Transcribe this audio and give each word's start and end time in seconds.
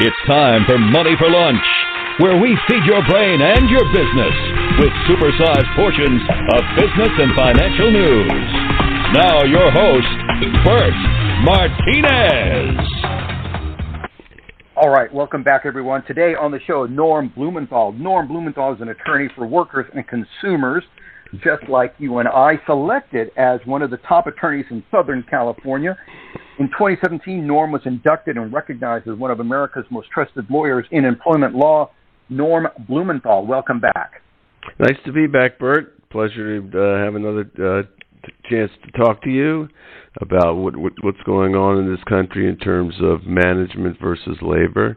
It's 0.00 0.16
time 0.26 0.64
for 0.64 0.78
Money 0.78 1.12
for 1.18 1.28
Lunch, 1.28 1.60
where 2.20 2.40
we 2.40 2.56
feed 2.66 2.88
your 2.88 3.04
brain 3.04 3.36
and 3.42 3.68
your 3.68 3.84
business 3.92 4.32
with 4.80 4.88
supersized 5.04 5.68
portions 5.76 6.22
of 6.56 6.60
business 6.72 7.12
and 7.20 7.36
financial 7.36 7.92
news. 7.92 8.32
Now, 9.12 9.44
your 9.44 9.70
host, 9.70 10.08
Bert 10.64 10.96
Martinez. 11.44 12.80
All 14.74 14.88
right, 14.88 15.12
welcome 15.12 15.42
back, 15.42 15.66
everyone. 15.66 16.02
Today 16.06 16.32
on 16.34 16.50
the 16.50 16.60
show, 16.66 16.86
Norm 16.86 17.30
Blumenthal. 17.36 17.92
Norm 17.92 18.26
Blumenthal 18.26 18.72
is 18.72 18.80
an 18.80 18.88
attorney 18.88 19.28
for 19.36 19.46
workers 19.46 19.84
and 19.94 20.06
consumers, 20.08 20.82
just 21.44 21.68
like 21.68 21.94
you 21.98 22.20
and 22.20 22.28
I, 22.28 22.54
selected 22.64 23.32
as 23.36 23.60
one 23.66 23.82
of 23.82 23.90
the 23.90 23.98
top 24.08 24.26
attorneys 24.26 24.64
in 24.70 24.82
Southern 24.90 25.22
California. 25.28 25.94
In 26.60 26.66
2017, 26.68 27.46
Norm 27.46 27.72
was 27.72 27.80
inducted 27.86 28.36
and 28.36 28.52
recognized 28.52 29.08
as 29.08 29.16
one 29.16 29.30
of 29.30 29.40
America's 29.40 29.86
most 29.88 30.10
trusted 30.10 30.44
lawyers 30.50 30.84
in 30.90 31.06
employment 31.06 31.54
law. 31.54 31.90
Norm 32.28 32.68
Blumenthal, 32.86 33.46
welcome 33.46 33.80
back. 33.80 34.20
Nice 34.78 34.98
to 35.06 35.12
be 35.12 35.26
back, 35.26 35.58
Bert. 35.58 36.06
Pleasure 36.10 36.60
to 36.60 36.78
uh, 36.78 37.02
have 37.02 37.14
another 37.14 37.50
uh, 37.58 37.82
chance 38.50 38.70
to 38.84 38.90
talk 38.92 39.22
to 39.22 39.30
you 39.30 39.68
about 40.20 40.56
what, 40.56 40.76
what, 40.76 40.92
what's 41.00 41.22
going 41.24 41.54
on 41.54 41.78
in 41.78 41.90
this 41.90 42.04
country 42.06 42.46
in 42.46 42.58
terms 42.58 42.94
of 43.00 43.24
management 43.24 43.96
versus 43.98 44.36
labor. 44.42 44.94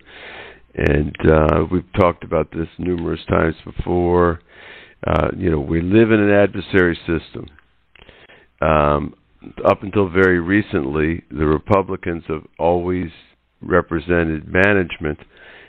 And 0.75 1.15
uh, 1.31 1.63
we've 1.71 1.93
talked 1.97 2.25
about 2.25 2.51
this 2.51 2.67
numerous 2.77 3.21
times 3.29 3.55
before. 3.63 4.41
Uh, 5.07 5.29
you 5.37 5.49
know, 5.49 5.61
we 5.61 5.81
live 5.81 6.11
in 6.11 6.19
an 6.19 6.29
adversary 6.29 6.99
system. 7.07 7.47
Um, 8.61 9.15
up 9.65 9.83
until 9.83 10.09
very 10.09 10.39
recently, 10.39 11.23
the 11.29 11.45
Republicans 11.45 12.23
have 12.27 12.45
always 12.59 13.09
represented 13.61 14.47
management 14.47 15.19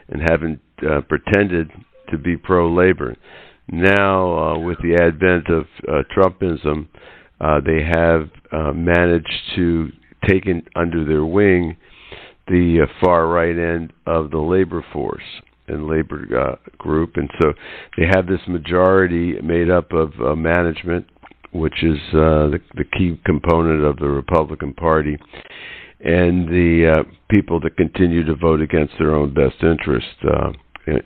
and 0.08 0.22
haven't 0.28 0.60
uh, 0.88 1.00
pretended 1.02 1.70
to 2.10 2.18
be 2.18 2.36
pro 2.36 2.72
labor. 2.72 3.16
Now, 3.68 4.38
uh, 4.38 4.58
with 4.58 4.78
the 4.78 4.94
advent 5.00 5.48
of 5.48 5.66
uh, 5.88 6.02
Trumpism, 6.14 6.88
uh, 7.40 7.60
they 7.64 7.82
have 7.82 8.30
uh, 8.52 8.72
managed 8.72 9.32
to 9.56 9.88
take 10.28 10.46
in, 10.46 10.62
under 10.76 11.04
their 11.04 11.24
wing 11.24 11.76
the 12.46 12.80
uh, 12.82 12.92
far 13.02 13.26
right 13.26 13.56
end 13.58 13.92
of 14.06 14.30
the 14.30 14.38
labor 14.38 14.84
force 14.92 15.22
and 15.66 15.88
labor 15.88 16.58
group, 16.76 17.12
and 17.16 17.30
so 17.40 17.54
they 17.96 18.04
have 18.14 18.26
this 18.26 18.40
majority 18.46 19.40
made 19.40 19.70
up 19.70 19.90
of 19.92 20.12
management, 20.36 21.06
which 21.54 21.82
is 21.82 21.98
uh, 22.12 22.50
the, 22.50 22.60
the 22.74 22.84
key 22.84 23.18
component 23.24 23.84
of 23.84 23.96
the 23.96 24.08
Republican 24.08 24.74
Party, 24.74 25.16
and 26.00 26.48
the 26.48 26.92
uh, 26.96 27.02
people 27.30 27.60
that 27.60 27.76
continue 27.76 28.24
to 28.24 28.34
vote 28.34 28.60
against 28.60 28.94
their 28.98 29.14
own 29.14 29.32
best 29.32 29.62
interest 29.62 30.06
uh, 30.24 30.52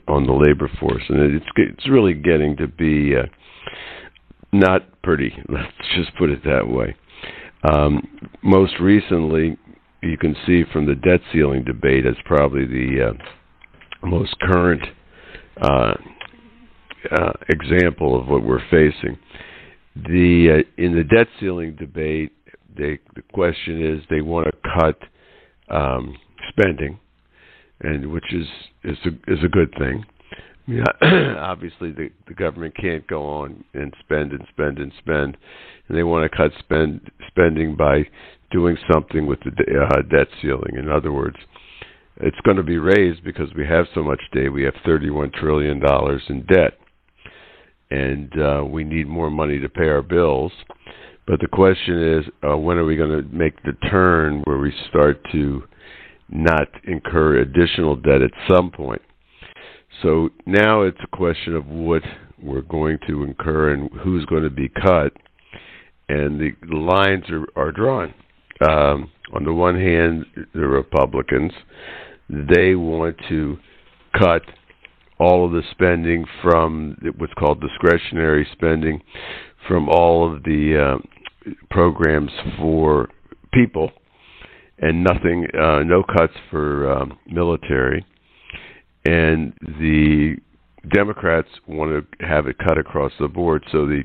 on 0.07 0.25
the 0.25 0.33
labor 0.33 0.69
force, 0.79 1.03
and 1.09 1.35
it's 1.35 1.45
it's 1.55 1.89
really 1.89 2.13
getting 2.13 2.57
to 2.57 2.67
be. 2.67 3.15
Uh, 3.15 3.25
not 4.51 5.01
pretty. 5.01 5.31
Let's 5.49 5.67
just 5.95 6.15
put 6.17 6.29
it 6.29 6.43
that 6.43 6.67
way. 6.67 6.95
Um, 7.71 8.07
most 8.41 8.73
recently, 8.79 9.57
you 10.01 10.17
can 10.17 10.35
see 10.45 10.63
from 10.71 10.85
the 10.85 10.95
debt 10.95 11.19
ceiling 11.33 11.63
debate 11.63 12.05
as 12.05 12.15
probably 12.25 12.65
the 12.65 13.09
uh, 13.09 14.07
most 14.07 14.39
current 14.39 14.81
uh, 15.61 15.93
uh, 17.11 17.33
example 17.49 18.19
of 18.19 18.27
what 18.27 18.43
we're 18.43 18.63
facing. 18.71 19.17
The 20.07 20.63
uh, 20.63 20.81
in 20.81 20.95
the 20.95 21.03
debt 21.03 21.27
ceiling 21.39 21.75
debate, 21.75 22.31
they, 22.75 22.99
the 23.15 23.21
question 23.33 23.85
is 23.85 24.03
they 24.09 24.21
want 24.21 24.47
to 24.47 24.69
cut 24.79 24.99
um, 25.75 26.15
spending, 26.49 26.99
and 27.81 28.11
which 28.11 28.33
is 28.33 28.47
is 28.83 28.97
a, 29.05 29.31
is 29.31 29.43
a 29.43 29.49
good 29.49 29.73
thing. 29.77 30.05
Yeah, 30.67 30.83
obviously 31.39 31.91
the 31.91 32.09
the 32.27 32.33
government 32.33 32.75
can't 32.75 33.05
go 33.07 33.25
on 33.25 33.63
and 33.73 33.93
spend 33.99 34.31
and 34.31 34.45
spend 34.51 34.77
and 34.77 34.91
spend, 34.99 35.37
and 35.87 35.97
they 35.97 36.03
want 36.03 36.29
to 36.29 36.37
cut 36.37 36.51
spend 36.59 37.09
spending 37.27 37.75
by 37.75 38.03
doing 38.51 38.77
something 38.91 39.27
with 39.27 39.39
the 39.41 39.51
uh, 39.51 40.01
debt 40.15 40.27
ceiling. 40.41 40.75
In 40.77 40.89
other 40.89 41.11
words, 41.11 41.37
it's 42.17 42.39
going 42.43 42.57
to 42.57 42.63
be 42.63 42.77
raised 42.77 43.23
because 43.23 43.49
we 43.55 43.65
have 43.65 43.85
so 43.93 44.03
much 44.03 44.21
debt. 44.33 44.51
We 44.51 44.63
have 44.63 44.75
31 44.85 45.31
trillion 45.31 45.79
dollars 45.79 46.21
in 46.29 46.45
debt, 46.45 46.77
and 47.91 48.31
uh, 48.39 48.63
we 48.65 48.83
need 48.83 49.07
more 49.07 49.29
money 49.29 49.59
to 49.59 49.69
pay 49.69 49.87
our 49.87 50.01
bills. 50.01 50.51
But 51.27 51.39
the 51.39 51.47
question 51.47 52.19
is, 52.19 52.25
uh, 52.47 52.57
when 52.57 52.77
are 52.77 52.85
we 52.85 52.95
going 52.95 53.11
to 53.11 53.35
make 53.35 53.61
the 53.63 53.73
turn 53.89 54.41
where 54.45 54.57
we 54.57 54.73
start 54.89 55.23
to 55.31 55.63
not 56.29 56.67
incur 56.85 57.37
additional 57.37 57.95
debt 57.95 58.21
at 58.21 58.31
some 58.47 58.71
point? 58.71 59.01
So 60.01 60.29
now 60.45 60.81
it's 60.81 60.97
a 61.03 61.15
question 61.15 61.55
of 61.55 61.67
what 61.67 62.03
we're 62.41 62.61
going 62.61 62.99
to 63.07 63.23
incur 63.23 63.73
and 63.73 63.89
who's 64.01 64.25
going 64.25 64.43
to 64.43 64.49
be 64.49 64.69
cut, 64.69 65.13
and 66.07 66.39
the, 66.39 66.51
lines 66.73 67.25
are, 67.29 67.45
are 67.55 67.71
drawn. 67.71 68.13
Um, 68.67 69.11
on 69.33 69.43
the 69.43 69.53
one 69.53 69.75
hand, 69.75 70.25
the 70.53 70.67
Republicans 70.67 71.51
they 72.29 72.75
want 72.75 73.17
to 73.27 73.57
cut 74.17 74.43
all 75.19 75.45
of 75.45 75.51
the 75.51 75.63
spending 75.71 76.25
from 76.41 76.97
what's 77.17 77.33
called 77.33 77.61
discretionary 77.61 78.47
spending 78.53 79.01
from 79.67 79.89
all 79.89 80.33
of 80.33 80.43
the 80.43 80.97
uh, 80.97 81.51
programs 81.69 82.31
for 82.57 83.09
people, 83.53 83.91
and 84.79 85.03
nothing, 85.03 85.45
uh, 85.53 85.83
no 85.83 86.03
cuts 86.03 86.33
for 86.49 86.91
um, 86.91 87.17
military 87.27 88.05
and 89.05 89.53
the 89.61 90.35
Democrats 90.93 91.49
want 91.67 91.91
to 91.91 92.25
have 92.25 92.47
it 92.47 92.57
cut 92.57 92.77
across 92.77 93.11
the 93.19 93.27
board. 93.27 93.63
So 93.71 93.85
the 93.85 94.03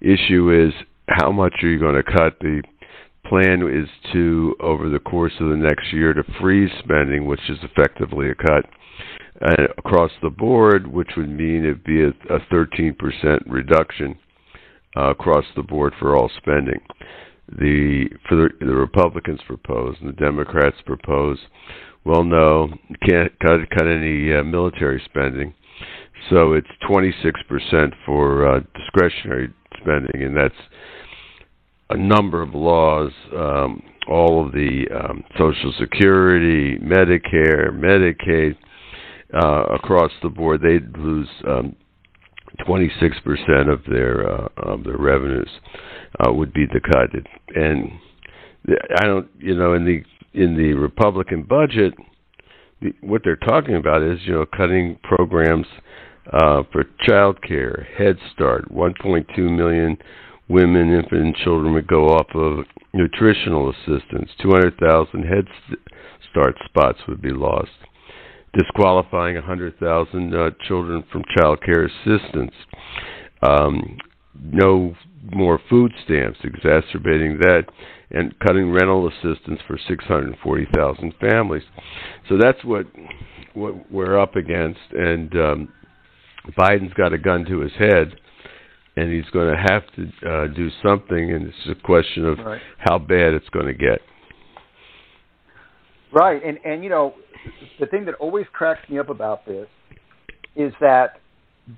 issue 0.00 0.66
is 0.66 0.72
how 1.08 1.32
much 1.32 1.54
are 1.62 1.68
you 1.68 1.78
going 1.78 1.94
to 1.94 2.02
cut? 2.02 2.38
The 2.40 2.62
plan 3.26 3.62
is 3.62 3.88
to, 4.12 4.54
over 4.60 4.88
the 4.88 4.98
course 4.98 5.32
of 5.40 5.48
the 5.48 5.56
next 5.56 5.92
year, 5.92 6.12
to 6.12 6.22
freeze 6.40 6.70
spending, 6.82 7.26
which 7.26 7.40
is 7.48 7.58
effectively 7.62 8.30
a 8.30 8.34
cut 8.34 8.66
uh, 9.40 9.64
across 9.78 10.10
the 10.22 10.30
board, 10.30 10.86
which 10.86 11.10
would 11.16 11.30
mean 11.30 11.64
it'd 11.64 11.84
be 11.84 12.02
a, 12.02 12.08
a 12.08 12.40
13% 12.52 12.94
reduction 13.46 14.18
uh, 14.96 15.10
across 15.10 15.44
the 15.56 15.62
board 15.62 15.92
for 15.98 16.16
all 16.16 16.30
spending. 16.36 16.80
The 17.48 18.08
for 18.28 18.36
the, 18.36 18.48
the 18.60 18.74
Republicans 18.74 19.40
propose 19.46 19.96
and 20.00 20.08
the 20.08 20.20
Democrats 20.20 20.76
propose 20.86 21.38
well, 22.04 22.24
no, 22.24 22.68
can't 23.08 23.32
cut, 23.38 23.60
cut 23.70 23.86
any 23.86 24.34
uh, 24.34 24.42
military 24.42 25.00
spending. 25.04 25.54
So 26.30 26.52
it's 26.52 26.68
26% 26.88 27.92
for 28.04 28.56
uh, 28.56 28.60
discretionary 28.74 29.52
spending, 29.80 30.22
and 30.22 30.36
that's 30.36 30.54
a 31.90 31.96
number 31.96 32.42
of 32.42 32.54
laws, 32.54 33.12
um, 33.36 33.82
all 34.08 34.44
of 34.44 34.52
the 34.52 34.84
um, 34.92 35.22
Social 35.38 35.72
Security, 35.78 36.78
Medicare, 36.78 37.70
Medicaid, 37.72 38.56
uh, 39.34 39.64
across 39.74 40.10
the 40.22 40.28
board. 40.28 40.60
They'd 40.62 40.96
lose 40.96 41.28
um, 41.46 41.76
26% 42.66 43.72
of 43.72 43.80
their 43.88 44.28
uh, 44.28 44.48
of 44.56 44.84
their 44.84 44.98
revenues 44.98 45.48
uh, 46.20 46.32
would 46.32 46.52
be 46.52 46.66
the 46.66 46.80
cut. 46.80 47.10
And 47.54 47.92
I 49.00 49.06
don't, 49.06 49.28
you 49.38 49.54
know, 49.54 49.74
in 49.74 49.84
the 49.84 50.02
in 50.34 50.56
the 50.56 50.74
Republican 50.74 51.42
budget, 51.42 51.94
the, 52.80 52.92
what 53.00 53.22
they're 53.24 53.36
talking 53.36 53.76
about 53.76 54.02
is 54.02 54.18
you 54.24 54.34
know 54.34 54.46
cutting 54.46 54.98
programs 55.02 55.66
uh, 56.32 56.62
for 56.70 56.84
child 57.00 57.42
care, 57.42 57.86
Head 57.98 58.16
Start, 58.32 58.70
1.2 58.72 59.38
million 59.38 59.96
women, 60.48 60.92
infant, 60.92 61.22
and 61.22 61.36
children 61.36 61.72
would 61.72 61.86
go 61.86 62.06
off 62.08 62.26
of 62.34 62.64
nutritional 62.92 63.70
assistance. 63.70 64.30
200,000 64.42 65.22
Head 65.24 65.46
Start 66.30 66.54
spots 66.64 66.98
would 67.08 67.20
be 67.22 67.32
lost. 67.32 67.70
Disqualifying 68.54 69.36
100,000 69.36 70.34
uh, 70.34 70.50
children 70.66 71.04
from 71.10 71.22
child 71.36 71.62
care 71.64 71.84
assistance. 71.86 72.52
Um, 73.42 73.96
no 74.40 74.94
more 75.30 75.60
food 75.70 75.92
stamps, 76.04 76.38
exacerbating 76.42 77.38
that 77.38 77.64
and 78.10 78.38
cutting 78.40 78.70
rental 78.70 79.08
assistance 79.08 79.60
for 79.66 79.78
640,000 79.88 81.14
families. 81.20 81.62
So 82.28 82.36
that's 82.38 82.62
what 82.64 82.86
what 83.54 83.90
we're 83.90 84.18
up 84.18 84.34
against, 84.36 84.80
and 84.92 85.34
um, 85.34 85.72
Biden's 86.58 86.94
got 86.94 87.12
a 87.12 87.18
gun 87.18 87.44
to 87.44 87.60
his 87.60 87.72
head, 87.72 88.14
and 88.96 89.12
he's 89.12 89.28
going 89.30 89.54
to 89.54 89.62
have 89.70 89.82
to 89.94 90.28
uh, 90.28 90.46
do 90.54 90.70
something, 90.82 91.32
and 91.32 91.48
it's 91.48 91.78
a 91.78 91.82
question 91.82 92.24
of 92.24 92.38
right. 92.38 92.60
how 92.78 92.98
bad 92.98 93.34
it's 93.34 93.48
going 93.50 93.66
to 93.66 93.74
get. 93.74 94.00
Right, 96.12 96.42
and 96.44 96.58
and 96.64 96.84
you 96.84 96.90
know, 96.90 97.14
the 97.80 97.86
thing 97.86 98.04
that 98.04 98.14
always 98.16 98.46
cracks 98.52 98.88
me 98.90 98.98
up 98.98 99.08
about 99.08 99.46
this 99.46 99.66
is 100.54 100.72
that 100.80 101.20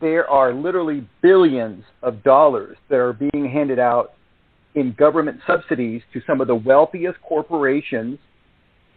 there 0.00 0.28
are 0.28 0.52
literally 0.52 1.06
billions 1.22 1.84
of 2.02 2.22
dollars 2.24 2.76
that 2.88 2.96
are 2.96 3.12
being 3.12 3.48
handed 3.48 3.78
out 3.78 4.14
in 4.74 4.92
government 4.98 5.40
subsidies 5.46 6.02
to 6.12 6.20
some 6.26 6.40
of 6.40 6.48
the 6.48 6.54
wealthiest 6.54 7.20
corporations, 7.22 8.18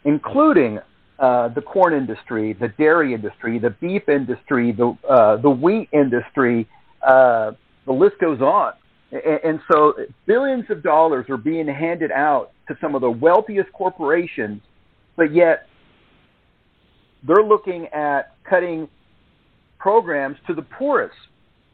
including 0.05 0.79
uh, 1.19 1.49
the 1.49 1.61
corn 1.61 1.93
industry, 1.93 2.53
the 2.53 2.69
dairy 2.79 3.13
industry, 3.13 3.59
the 3.59 3.69
beef 3.69 4.07
industry, 4.09 4.71
the 4.71 4.97
uh, 5.07 5.37
the 5.37 5.49
wheat 5.49 5.89
industry. 5.93 6.67
Uh, 7.07 7.51
the 7.85 7.93
list 7.93 8.15
goes 8.19 8.41
on, 8.41 8.73
and, 9.11 9.39
and 9.43 9.59
so 9.71 9.93
billions 10.25 10.65
of 10.69 10.81
dollars 10.83 11.25
are 11.29 11.37
being 11.37 11.67
handed 11.67 12.11
out 12.11 12.51
to 12.67 12.75
some 12.81 12.95
of 12.95 13.01
the 13.01 13.09
wealthiest 13.09 13.71
corporations, 13.71 14.61
but 15.17 15.33
yet 15.33 15.67
they're 17.27 17.43
looking 17.43 17.87
at 17.87 18.35
cutting 18.49 18.87
programs 19.79 20.37
to 20.47 20.53
the 20.53 20.61
poorest. 20.61 21.15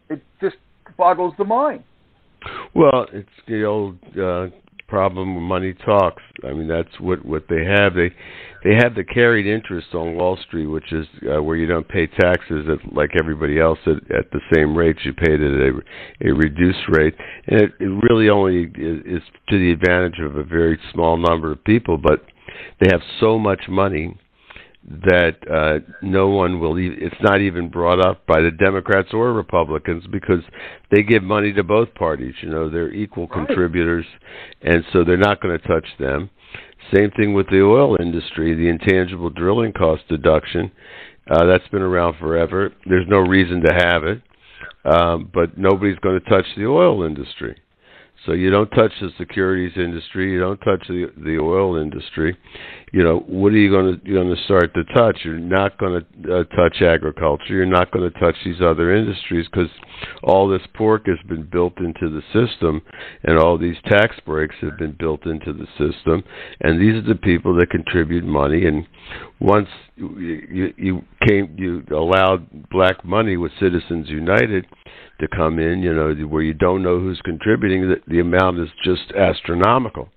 It 0.09 0.23
just 0.41 0.55
boggles 0.97 1.33
the 1.37 1.45
mind. 1.45 1.83
Well, 2.73 3.05
it's 3.13 3.29
the 3.47 3.63
old 3.63 3.97
uh, 4.19 4.47
problem 4.87 5.35
when 5.35 5.43
money 5.43 5.73
talks. 5.73 6.21
I 6.43 6.53
mean, 6.53 6.67
that's 6.67 6.99
what 6.99 7.25
what 7.25 7.45
they 7.49 7.63
have. 7.65 7.93
They 7.93 8.11
they 8.63 8.75
have 8.75 8.95
the 8.95 9.03
carried 9.03 9.45
interest 9.45 9.87
on 9.93 10.15
Wall 10.15 10.37
Street, 10.45 10.67
which 10.67 10.91
is 10.91 11.07
uh, 11.23 11.41
where 11.41 11.55
you 11.55 11.67
don't 11.67 11.87
pay 11.87 12.07
taxes 12.07 12.67
at, 12.69 12.93
like 12.93 13.11
everybody 13.19 13.59
else 13.59 13.79
at, 13.85 13.97
at 14.15 14.31
the 14.31 14.39
same 14.53 14.75
rates. 14.75 14.99
You 15.03 15.13
paid 15.13 15.41
it 15.41 15.53
at 15.53 16.27
a, 16.27 16.29
a 16.29 16.33
reduced 16.33 16.87
rate, 16.89 17.15
and 17.47 17.61
it, 17.61 17.71
it 17.79 18.03
really 18.09 18.29
only 18.29 18.63
is, 18.75 19.01
is 19.05 19.23
to 19.49 19.57
the 19.57 19.71
advantage 19.71 20.19
of 20.19 20.35
a 20.35 20.43
very 20.43 20.79
small 20.93 21.17
number 21.17 21.51
of 21.51 21.63
people. 21.63 21.97
But 21.97 22.25
they 22.79 22.89
have 22.91 23.01
so 23.19 23.37
much 23.39 23.61
money 23.69 24.17
that 24.85 25.35
uh, 25.49 25.79
no 26.01 26.27
one 26.29 26.59
will. 26.59 26.77
E- 26.77 26.95
it's 26.99 27.15
not 27.21 27.39
even 27.39 27.69
brought 27.69 28.05
up 28.05 28.25
by 28.27 28.41
the 28.41 28.51
Democrats 28.51 29.09
or 29.13 29.31
Republicans 29.31 30.03
because 30.11 30.41
they 30.91 31.03
give 31.03 31.23
money 31.23 31.53
to 31.53 31.63
both 31.63 31.93
parties. 31.95 32.33
You 32.41 32.49
know, 32.49 32.69
they're 32.69 32.91
equal 32.93 33.27
Right. 33.27 33.47
contributors, 33.47 34.05
and 34.61 34.83
so 34.91 35.03
they're 35.03 35.17
not 35.17 35.41
going 35.41 35.57
to 35.57 35.67
touch 35.67 35.87
them. 35.99 36.29
Same 36.93 37.11
thing 37.11 37.33
with 37.33 37.47
the 37.49 37.61
oil 37.63 37.95
industry, 38.01 38.53
the 38.55 38.67
intangible 38.67 39.29
drilling 39.29 39.71
cost 39.71 40.03
deduction. 40.09 40.69
Uh, 41.31 41.45
that's 41.45 41.67
been 41.69 41.81
around 41.81 42.17
forever. 42.19 42.73
There's 42.85 43.07
no 43.07 43.19
reason 43.19 43.61
to 43.61 43.73
have 43.73 44.03
it, 44.03 44.21
um, 44.83 45.31
but 45.33 45.57
nobody's 45.57 45.97
going 45.99 46.19
to 46.19 46.29
touch 46.29 46.45
the 46.57 46.65
oil 46.65 47.03
industry. 47.03 47.55
So 48.25 48.31
you 48.31 48.49
don't 48.49 48.69
touch 48.69 48.91
the 49.01 49.09
securities 49.17 49.73
industry, 49.75 50.31
you 50.31 50.39
don't 50.39 50.59
touch 50.59 50.87
the 50.87 51.11
the 51.17 51.37
oil 51.39 51.75
industry. 51.75 52.37
You 52.93 53.03
know 53.03 53.23
what 53.25 53.53
are 53.53 53.57
you 53.57 53.71
going 53.71 53.99
to 53.99 54.07
you're 54.07 54.23
going 54.23 54.35
to 54.35 54.43
start 54.43 54.71
to 54.75 54.83
touch? 54.93 55.21
You're 55.23 55.39
not 55.39 55.79
going 55.79 56.05
to 56.23 56.41
uh, 56.41 56.43
touch 56.55 56.79
agriculture. 56.83 57.45
You're 57.49 57.65
not 57.65 57.91
going 57.91 58.07
to 58.09 58.19
touch 58.19 58.35
these 58.45 58.61
other 58.61 58.95
industries 58.95 59.47
because 59.51 59.69
all 60.21 60.47
this 60.47 60.61
pork 60.75 61.07
has 61.07 61.17
been 61.27 61.49
built 61.51 61.73
into 61.79 62.07
the 62.07 62.21
system, 62.31 62.83
and 63.23 63.39
all 63.39 63.57
these 63.57 63.77
tax 63.87 64.15
breaks 64.27 64.53
have 64.61 64.77
been 64.77 64.95
built 64.99 65.25
into 65.25 65.53
the 65.53 65.65
system. 65.71 66.23
And 66.61 66.79
these 66.79 66.93
are 66.93 67.13
the 67.13 67.19
people 67.19 67.57
that 67.57 67.71
contribute 67.71 68.25
money. 68.25 68.67
And 68.67 68.85
once 69.39 69.69
you 69.95 70.71
you, 70.77 71.01
came, 71.27 71.55
you 71.57 71.83
allowed 71.97 72.69
black 72.69 73.03
money 73.03 73.37
with 73.37 73.51
Citizens 73.59 74.07
United 74.07 74.67
to 75.19 75.27
come 75.35 75.57
in, 75.57 75.81
you 75.81 75.95
know, 75.95 76.13
where 76.27 76.43
you 76.43 76.53
don't 76.53 76.83
know 76.83 76.99
who's 76.99 77.19
contributing, 77.25 77.89
the, 77.89 77.95
the 78.07 78.19
amount 78.19 78.59
is 78.59 78.69
just 78.83 79.11
astronomical 79.17 80.09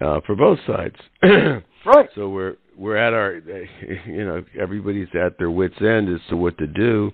uh, 0.00 0.20
for 0.24 0.36
both 0.36 0.60
sides. 0.64 0.94
Right. 1.84 2.08
So 2.14 2.28
we're 2.28 2.56
we're 2.76 2.96
at 2.96 3.12
our, 3.12 3.34
you 4.06 4.24
know, 4.24 4.42
everybody's 4.60 5.08
at 5.14 5.38
their 5.38 5.50
wits' 5.50 5.74
end 5.80 6.08
as 6.08 6.20
to 6.30 6.36
what 6.36 6.56
to 6.58 6.66
do, 6.66 7.10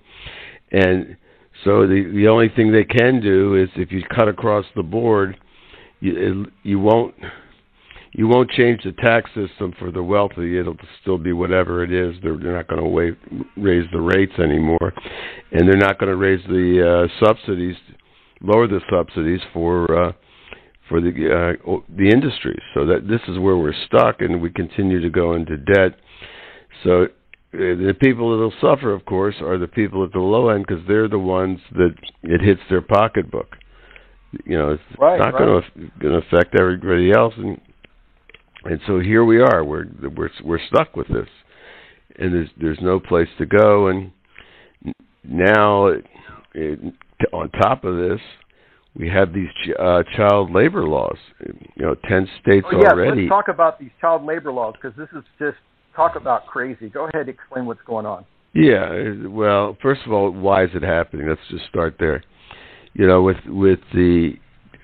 and 0.73 1.17
so 1.65 1.87
the 1.87 2.11
the 2.15 2.29
only 2.29 2.49
thing 2.55 2.73
they 2.73 2.85
can 2.85 3.21
do 3.21 3.57
is 3.57 3.69
if 3.77 3.91
you 3.91 4.03
cut 4.15 4.29
across 4.29 4.65
the 4.77 4.83
board, 4.83 5.37
you 6.01 6.47
you 6.63 6.79
won't 6.79 7.15
you 8.13 8.27
won't 8.27 8.51
change 8.51 8.83
the 8.85 8.93
tax 8.93 9.31
system 9.35 9.73
for 9.79 9.91
the 9.91 10.03
wealthy. 10.03 10.59
It'll 10.59 10.77
still 11.03 11.19
be 11.19 11.33
whatever 11.33 11.83
it 11.83 11.93
is. 11.93 12.17
They're, 12.23 12.37
they're 12.37 12.57
not 12.57 12.69
going 12.69 12.83
to 12.83 13.41
raise 13.57 13.87
the 13.93 14.01
rates 14.01 14.33
anymore, 14.39 14.93
and 15.53 15.69
they're 15.69 15.77
not 15.77 15.99
going 15.99 16.11
to 16.11 16.17
raise 16.17 16.45
the 16.47 17.09
uh, 17.11 17.25
subsidies, 17.25 17.77
lower 18.41 18.67
the 18.67 18.81
subsidies 18.91 19.41
for 19.53 20.09
uh, 20.09 20.13
for 20.89 21.01
the 21.01 21.57
uh, 21.67 21.77
the 21.97 22.09
industry. 22.09 22.61
So 22.75 22.87
that 22.87 23.09
this 23.09 23.21
is 23.29 23.39
where 23.39 23.57
we're 23.57 23.75
stuck, 23.87 24.21
and 24.21 24.41
we 24.41 24.51
continue 24.51 25.01
to 25.01 25.11
go 25.11 25.35
into 25.35 25.57
debt. 25.57 25.99
So 26.85 27.03
uh, 27.03 27.07
the 27.53 27.95
people 28.01 28.31
that'll 28.31 28.53
suffer, 28.61 28.93
of 28.93 29.05
course, 29.05 29.37
are 29.41 29.59
the 29.59 29.69
people 29.69 30.05
at 30.05 30.13
the 30.13 30.19
low 30.19 30.51
end 30.51 30.67
because 30.67 30.85
they're 30.87 31.09
the 31.09 31.19
ones 31.19 31.61
that 31.73 31.95
it 32.23 32.41
hits 32.41 32.61
their 32.69 32.83
pocketbook. 32.83 33.57
You 34.45 34.59
know, 34.59 34.71
it's 34.73 34.83
Right, 34.99 35.19
not 35.19 35.33
right. 35.35 35.39
going 35.39 35.63
to 35.63 35.91
going 35.99 36.21
to 36.21 36.27
affect 36.27 36.55
everybody 36.61 37.11
else, 37.13 37.35
and 37.37 37.61
and 38.65 38.81
so 38.87 39.01
here 39.01 39.25
we 39.25 39.41
are. 39.41 39.65
We're 39.65 39.87
we're 40.15 40.31
we're 40.45 40.67
stuck 40.69 40.95
with 40.97 41.09
this, 41.09 41.29
and 42.19 42.35
there's 42.35 42.51
there's 42.61 42.79
no 42.83 43.01
place 43.01 43.29
to 43.39 43.47
go. 43.47 43.89
And 43.89 44.13
now, 45.25 45.87
it, 45.87 46.05
it, 46.55 46.79
on 47.33 47.51
top 47.51 47.85
of 47.85 47.97
this, 47.97 48.21
we 48.99 49.09
have 49.09 49.33
these 49.33 49.49
ch- 49.65 49.79
uh, 49.79 50.03
child 50.17 50.51
labor 50.53 50.85
laws. 50.85 51.17
You 51.77 51.87
know, 51.87 51.95
ten 52.09 52.29
states 52.43 52.67
Oh, 52.71 52.81
yes, 52.81 52.93
already. 52.93 53.23
let's 53.23 53.31
talk 53.31 53.49
about 53.49 53.79
these 53.79 53.91
child 54.01 54.25
labor 54.25 54.53
laws 54.53 54.75
because 54.81 54.97
this 54.97 55.09
is 55.17 55.25
just 55.39 55.57
talk 55.95 56.17
about 56.17 56.47
crazy. 56.47 56.89
Go 56.89 57.09
ahead, 57.13 57.29
explain 57.29 57.67
what's 57.67 57.83
going 57.87 58.07
on. 58.07 58.25
Yeah, 58.55 59.13
well, 59.29 59.77
first 59.81 60.01
of 60.07 60.13
all, 60.13 60.31
why 60.31 60.65
is 60.65 60.71
it 60.75 60.83
happening? 60.83 61.29
Let's 61.29 61.41
just 61.51 61.67
start 61.69 61.97
there. 62.01 62.23
You 62.95 63.07
know, 63.07 63.23
with 63.23 63.37
with 63.47 63.79
the 63.93 64.33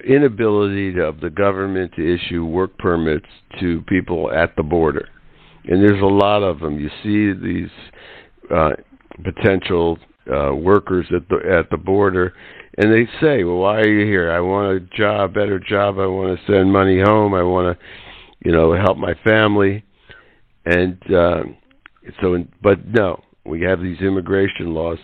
inability 0.07 1.01
of 1.01 1.21
the 1.21 1.31
government 1.31 1.93
to 1.97 2.15
issue 2.15 2.45
work 2.45 2.77
permits 2.79 3.27
to 3.61 3.83
people 3.89 4.31
at 4.31 4.55
the 4.57 4.63
border, 4.63 5.09
and 5.65 5.83
there's 5.83 6.01
a 6.03 6.07
lot 6.07 6.43
of 6.43 6.61
them. 6.61 6.79
You 6.79 6.91
see 7.03 7.33
these 7.33 7.71
uh, 8.55 8.71
potential 9.25 9.99
uh, 10.33 10.55
workers 10.55 11.07
at 11.15 11.29
the 11.29 11.37
at 11.59 11.71
the 11.71 11.77
border, 11.77 12.35
and 12.79 12.93
they 12.93 13.07
say, 13.21 13.45
"Well, 13.45 13.57
why 13.57 13.81
are 13.81 13.89
you 13.89 14.07
here? 14.07 14.31
I 14.31 14.41
want 14.41 14.77
a 14.77 14.97
job, 14.97 15.35
better 15.35 15.59
job. 15.59 15.99
I 15.99 16.07
want 16.07 16.39
to 16.39 16.53
send 16.53 16.73
money 16.73 17.01
home. 17.01 17.35
I 17.35 17.43
want 17.43 17.77
to, 17.77 17.85
you 18.45 18.53
know, 18.53 18.73
help 18.75 18.97
my 18.97 19.15
family." 19.25 19.85
And 20.67 20.99
uh, 21.13 21.43
so, 22.21 22.43
but 22.63 22.87
no, 22.87 23.23
we 23.45 23.61
have 23.63 23.81
these 23.81 24.01
immigration 24.01 24.73
laws, 24.75 24.99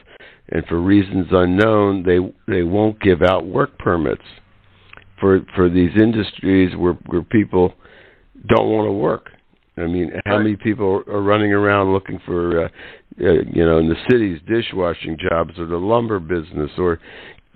and 0.49 0.65
for 0.67 0.81
reasons 0.81 1.27
unknown, 1.31 2.03
they 2.03 2.19
they 2.53 2.63
won't 2.63 3.01
give 3.01 3.23
out 3.23 3.47
work 3.47 3.79
permits 3.79 4.25
for 5.21 5.41
for 5.55 5.69
these 5.69 5.91
industries 5.97 6.75
where 6.77 6.95
where 7.07 7.23
people 7.23 7.75
don't 8.49 8.71
want 8.71 8.87
to 8.87 8.93
work. 8.93 9.31
I 9.83 9.87
mean, 9.87 10.13
how 10.27 10.39
many 10.39 10.57
people 10.57 11.03
are 11.07 11.23
running 11.23 11.53
around 11.53 11.93
looking 11.93 12.21
for, 12.25 12.65
uh, 12.65 12.69
uh, 13.21 13.33
you 13.53 13.65
know, 13.65 13.79
in 13.79 13.89
the 13.89 13.97
cities, 14.11 14.41
dishwashing 14.47 15.17
jobs, 15.31 15.59
or 15.59 15.67
the 15.67 15.77
lumber 15.77 16.19
business, 16.19 16.71
or 16.79 17.01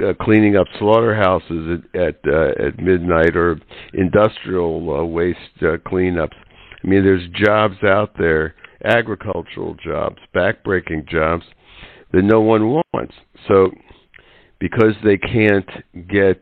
uh, 0.04 0.12
cleaning 0.20 0.56
up 0.56 0.66
slaughterhouses 0.78 1.80
at 1.94 2.00
at, 2.00 2.16
uh, 2.26 2.66
at 2.66 2.78
midnight, 2.78 3.36
or 3.36 3.60
industrial 3.92 5.00
uh, 5.00 5.04
waste 5.04 5.38
uh, 5.62 5.76
cleanups. 5.86 6.34
I 6.82 6.86
mean, 6.86 7.04
there's 7.04 7.28
jobs 7.46 7.76
out 7.86 8.12
there, 8.18 8.54
agricultural 8.84 9.76
jobs, 9.84 10.18
backbreaking 10.34 11.08
jobs 11.08 11.44
that 12.12 12.22
no 12.22 12.40
one 12.40 12.82
wants. 12.92 13.14
So, 13.48 13.70
because 14.60 14.94
they 15.04 15.16
can't 15.16 15.68
get 16.08 16.40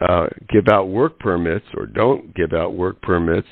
uh, 0.00 0.26
give 0.48 0.68
out 0.68 0.88
work 0.88 1.18
permits 1.18 1.66
or 1.76 1.86
don't 1.86 2.34
give 2.34 2.52
out 2.52 2.74
work 2.74 3.00
permits 3.02 3.48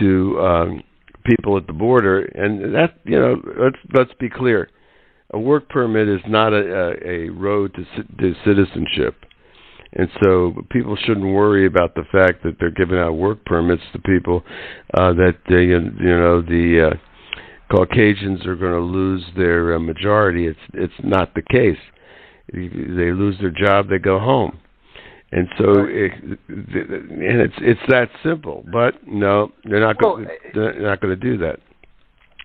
to 0.00 0.40
um, 0.40 0.82
people 1.24 1.56
at 1.56 1.66
the 1.66 1.72
border, 1.72 2.22
and 2.22 2.74
that 2.74 2.98
you 3.04 3.18
know, 3.18 3.36
let's 3.60 3.78
let's 3.94 4.12
be 4.18 4.28
clear, 4.28 4.68
a 5.32 5.38
work 5.38 5.68
permit 5.68 6.08
is 6.08 6.20
not 6.26 6.52
a, 6.52 6.56
a, 6.56 7.26
a 7.26 7.28
road 7.30 7.74
to, 7.74 8.02
to 8.02 8.34
citizenship. 8.44 9.24
And 9.94 10.08
so 10.22 10.54
people 10.70 10.96
shouldn't 10.96 11.34
worry 11.34 11.66
about 11.66 11.94
the 11.94 12.04
fact 12.12 12.42
that 12.42 12.56
they're 12.60 12.70
giving 12.70 12.98
out 12.98 13.12
work 13.12 13.42
permits 13.46 13.82
to 13.94 13.98
people 14.00 14.42
uh, 14.94 15.14
that 15.14 15.36
they, 15.48 15.62
you 15.62 15.80
know 15.80 16.42
the 16.42 16.90
uh, 16.92 16.96
Caucasians 17.74 18.46
are 18.46 18.56
going 18.56 18.72
to 18.72 18.80
lose 18.80 19.24
their 19.36 19.74
uh, 19.74 19.78
majority. 19.78 20.46
It's 20.46 20.58
it's 20.74 20.92
not 21.02 21.34
the 21.34 21.42
case. 21.42 21.78
They 22.52 23.12
lose 23.12 23.36
their 23.40 23.50
job, 23.50 23.88
they 23.88 23.98
go 23.98 24.18
home, 24.18 24.58
and 25.32 25.48
so 25.58 25.84
it, 25.86 26.12
and 26.48 27.40
it's 27.40 27.54
it's 27.58 27.80
that 27.88 28.08
simple. 28.22 28.64
But 28.72 29.06
no, 29.06 29.52
they're 29.64 29.80
not 29.80 29.98
going. 29.98 30.24
Well, 30.24 30.34
they're 30.54 30.80
not 30.80 31.00
going 31.00 31.18
to 31.18 31.20
do 31.22 31.36
that. 31.38 31.60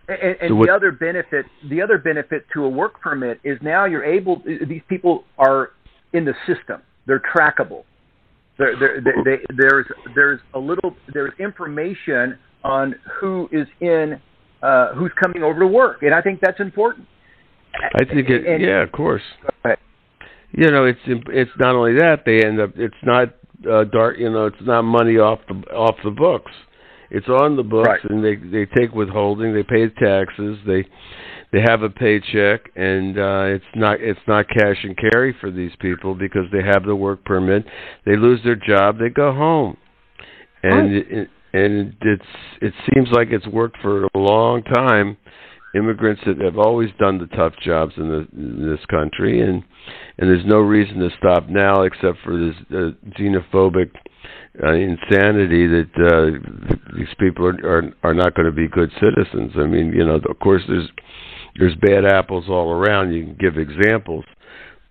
And, 0.09 0.35
and 0.41 0.49
So 0.49 0.55
what- 0.55 0.67
the 0.67 0.73
other 0.73 0.91
benefit, 0.91 1.45
the 1.69 1.81
other 1.81 1.97
benefit 1.97 2.45
to 2.53 2.65
a 2.65 2.69
work 2.69 2.99
permit 2.99 3.39
is 3.43 3.57
now 3.61 3.85
you're 3.85 4.03
able. 4.03 4.41
These 4.45 4.81
people 4.89 5.23
are 5.37 5.71
in 6.11 6.25
the 6.25 6.33
system. 6.45 6.81
They're 7.05 7.21
trackable. 7.35 7.83
There, 8.57 8.77
there, 8.77 9.01
they, 9.01 9.11
they, 9.23 9.37
there's 9.57 9.87
there's 10.13 10.39
a 10.53 10.59
little 10.59 10.95
there's 11.13 11.31
information 11.39 12.37
on 12.63 12.95
who 13.19 13.49
is 13.51 13.67
in 13.79 14.19
uh, 14.61 14.93
who's 14.93 15.11
coming 15.21 15.41
over 15.41 15.59
to 15.61 15.67
work, 15.67 16.03
and 16.03 16.13
I 16.13 16.21
think 16.21 16.39
that's 16.41 16.59
important. 16.59 17.07
I 17.95 18.03
think 18.05 18.29
it. 18.29 18.45
And- 18.45 18.61
yeah, 18.61 18.83
of 18.83 18.91
course. 18.91 19.23
Right. 20.55 20.65
You 20.65 20.71
know, 20.71 20.85
it's 20.85 20.99
it's 21.05 21.51
not 21.59 21.75
only 21.75 21.93
that 21.93 22.23
they 22.25 22.43
end 22.45 22.59
up. 22.59 22.71
It's 22.75 22.93
not 23.03 23.29
uh, 23.69 23.85
dark. 23.85 24.17
You 24.17 24.29
know, 24.31 24.45
it's 24.47 24.55
not 24.61 24.83
money 24.83 25.17
off 25.17 25.39
the 25.47 25.55
off 25.71 25.95
the 26.03 26.11
books. 26.11 26.51
It's 27.09 27.27
on 27.27 27.55
the 27.55 27.63
books, 27.63 27.87
Right. 27.87 28.03
and 28.09 28.23
they 28.23 28.35
they 28.35 28.65
take 28.65 28.93
withholding, 28.93 29.53
they 29.53 29.61
pay 29.63 29.87
taxes, 29.89 30.57
they 30.65 30.83
they 31.51 31.61
have 31.61 31.83
a 31.83 31.89
paycheck, 31.89 32.71
and 32.75 33.17
uh, 33.19 33.43
it's 33.45 33.65
not 33.75 34.01
it's 34.01 34.19
not 34.27 34.47
cash 34.49 34.77
and 34.83 34.97
carry 34.97 35.35
for 35.39 35.51
these 35.51 35.71
people 35.79 36.15
because 36.15 36.45
they 36.51 36.63
have 36.63 36.83
the 36.85 36.95
work 36.95 37.23
permit. 37.23 37.65
They 38.05 38.15
lose 38.15 38.39
their 38.43 38.55
job, 38.55 38.97
they 38.97 39.09
go 39.09 39.31
home, 39.31 39.77
and 40.63 40.95
it, 40.95 41.29
and 41.53 41.95
it's 42.01 42.25
it 42.61 42.73
seems 42.93 43.09
like 43.11 43.27
it's 43.29 43.45
worked 43.47 43.77
for 43.81 44.05
a 44.05 44.17
long 44.17 44.63
time. 44.63 45.15
Immigrants 45.75 46.21
that 46.27 46.39
have 46.39 46.57
always 46.57 46.89
done 46.99 47.17
the 47.17 47.35
tough 47.35 47.53
jobs 47.63 47.93
in, 47.97 48.07
the, 48.07 48.27
in 48.37 48.69
this 48.69 48.85
country, 48.87 49.41
and 49.41 49.63
and 50.17 50.29
there's 50.29 50.45
no 50.45 50.59
reason 50.59 50.99
to 50.99 51.09
stop 51.17 51.49
now 51.49 51.81
except 51.81 52.19
for 52.23 52.37
this 52.37 52.55
uh, 52.71 52.91
xenophobic 53.19 53.89
uh, 54.63 54.73
insanity 54.73 55.65
that 55.65 55.89
uh, 55.97 56.77
these 56.95 57.07
people 57.19 57.47
are 57.47 57.57
are, 57.65 57.83
are 58.03 58.13
not 58.13 58.35
going 58.35 58.45
to 58.45 58.51
be 58.51 58.67
good 58.67 58.91
citizens. 59.01 59.53
I 59.55 59.65
mean, 59.65 59.91
you 59.93 60.05
know, 60.05 60.19
of 60.29 60.39
course, 60.39 60.61
there's 60.67 60.89
there's 61.57 61.75
bad 61.81 62.05
apples 62.05 62.45
all 62.47 62.71
around. 62.71 63.13
You 63.13 63.23
can 63.25 63.37
give 63.39 63.57
examples, 63.57 64.25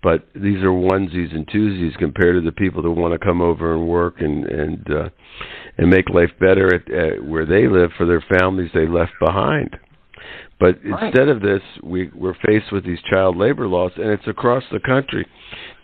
but 0.03 0.27
these 0.35 0.59
are 0.65 0.71
onesies 0.71 1.35
and 1.35 1.47
twosies 1.47 1.97
compared 1.99 2.37
to 2.37 2.45
the 2.45 2.53
people 2.57 2.83
that 2.83 2.91
want 2.91 3.13
to 3.13 3.25
come 3.25 3.41
over 3.41 3.73
and 3.75 3.87
work 3.87 4.21
and 4.21 4.47
and 4.47 4.91
uh, 4.91 5.09
and 5.79 5.89
make 5.89 6.09
life 6.11 6.31
better 6.41 6.75
at, 6.75 6.91
at 6.93 7.25
where 7.25 7.47
they 7.47 7.69
live 7.69 7.91
for 7.97 8.05
their 8.05 8.25
families 8.37 8.71
they 8.75 8.89
left 8.89 9.13
behind. 9.25 9.77
But 10.63 10.79
Right. 10.85 11.03
instead 11.03 11.29
of 11.29 11.41
this, 11.41 11.61
we 11.83 12.09
we're 12.15 12.35
faced 12.35 12.71
with 12.71 12.85
these 12.85 13.03
child 13.03 13.37
labor 13.37 13.67
laws, 13.67 13.91
and 13.97 14.07
it's 14.13 14.29
across 14.29 14.63
the 14.71 14.79
country. 14.79 15.27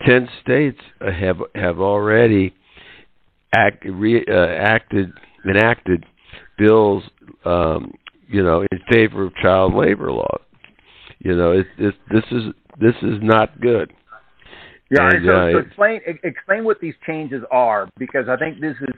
Ten 0.06 0.28
states 0.40 0.80
have 1.00 1.42
have 1.56 1.80
already 1.80 2.54
act, 3.52 3.84
re, 3.84 4.24
uh, 4.24 4.46
acted 4.46 5.12
enacted 5.44 6.06
bills, 6.58 7.02
um, 7.44 7.92
you 8.28 8.40
know, 8.40 8.64
in 8.70 8.78
favor 8.88 9.24
of 9.24 9.34
child 9.42 9.74
labor 9.74 10.12
laws. 10.12 10.42
You 11.18 11.34
know, 11.34 11.50
it, 11.50 11.66
it, 11.76 11.96
this 12.12 12.24
is 12.30 12.44
this 12.78 12.94
is 13.02 13.18
not 13.20 13.60
good. 13.60 13.92
Yeah, 14.90 15.06
And, 15.06 15.14
and 15.14 15.26
so, 15.26 15.32
uh, 15.32 15.52
so 15.54 15.58
explain 15.58 16.00
explain 16.22 16.62
what 16.62 16.80
these 16.80 16.94
changes 17.04 17.42
are 17.50 17.88
because 17.98 18.28
I 18.28 18.36
think 18.36 18.60
this 18.60 18.76
is 18.80 18.94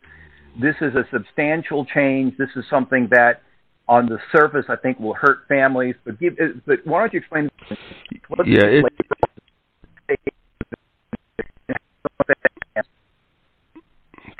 this 0.61 0.77
is 0.83 0.95
a 0.95 1.05
substantial 1.11 1.87
change. 1.87 2.37
This 2.37 2.51
is 2.55 2.67
something 2.69 3.09
that 3.13 3.41
on 3.91 4.07
the 4.07 4.19
surface 4.33 4.65
I 4.69 4.77
think 4.77 5.01
will 5.01 5.15
hurt 5.15 5.41
families. 5.49 5.97
But 6.05 6.19
give 6.21 6.37
but 6.65 6.79
why 6.85 7.01
don't 7.01 7.13
you 7.13 7.19
explain? 7.19 7.51
Yeah, 8.47 8.65
it- 8.65 8.85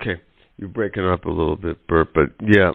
Okay, 0.01 0.19
you're 0.57 0.69
breaking 0.69 1.05
up 1.05 1.27
a 1.27 1.29
little 1.31 1.57
bit, 1.57 1.87
Bert, 1.87 2.15
but 2.15 2.31
yeah, 2.41 2.71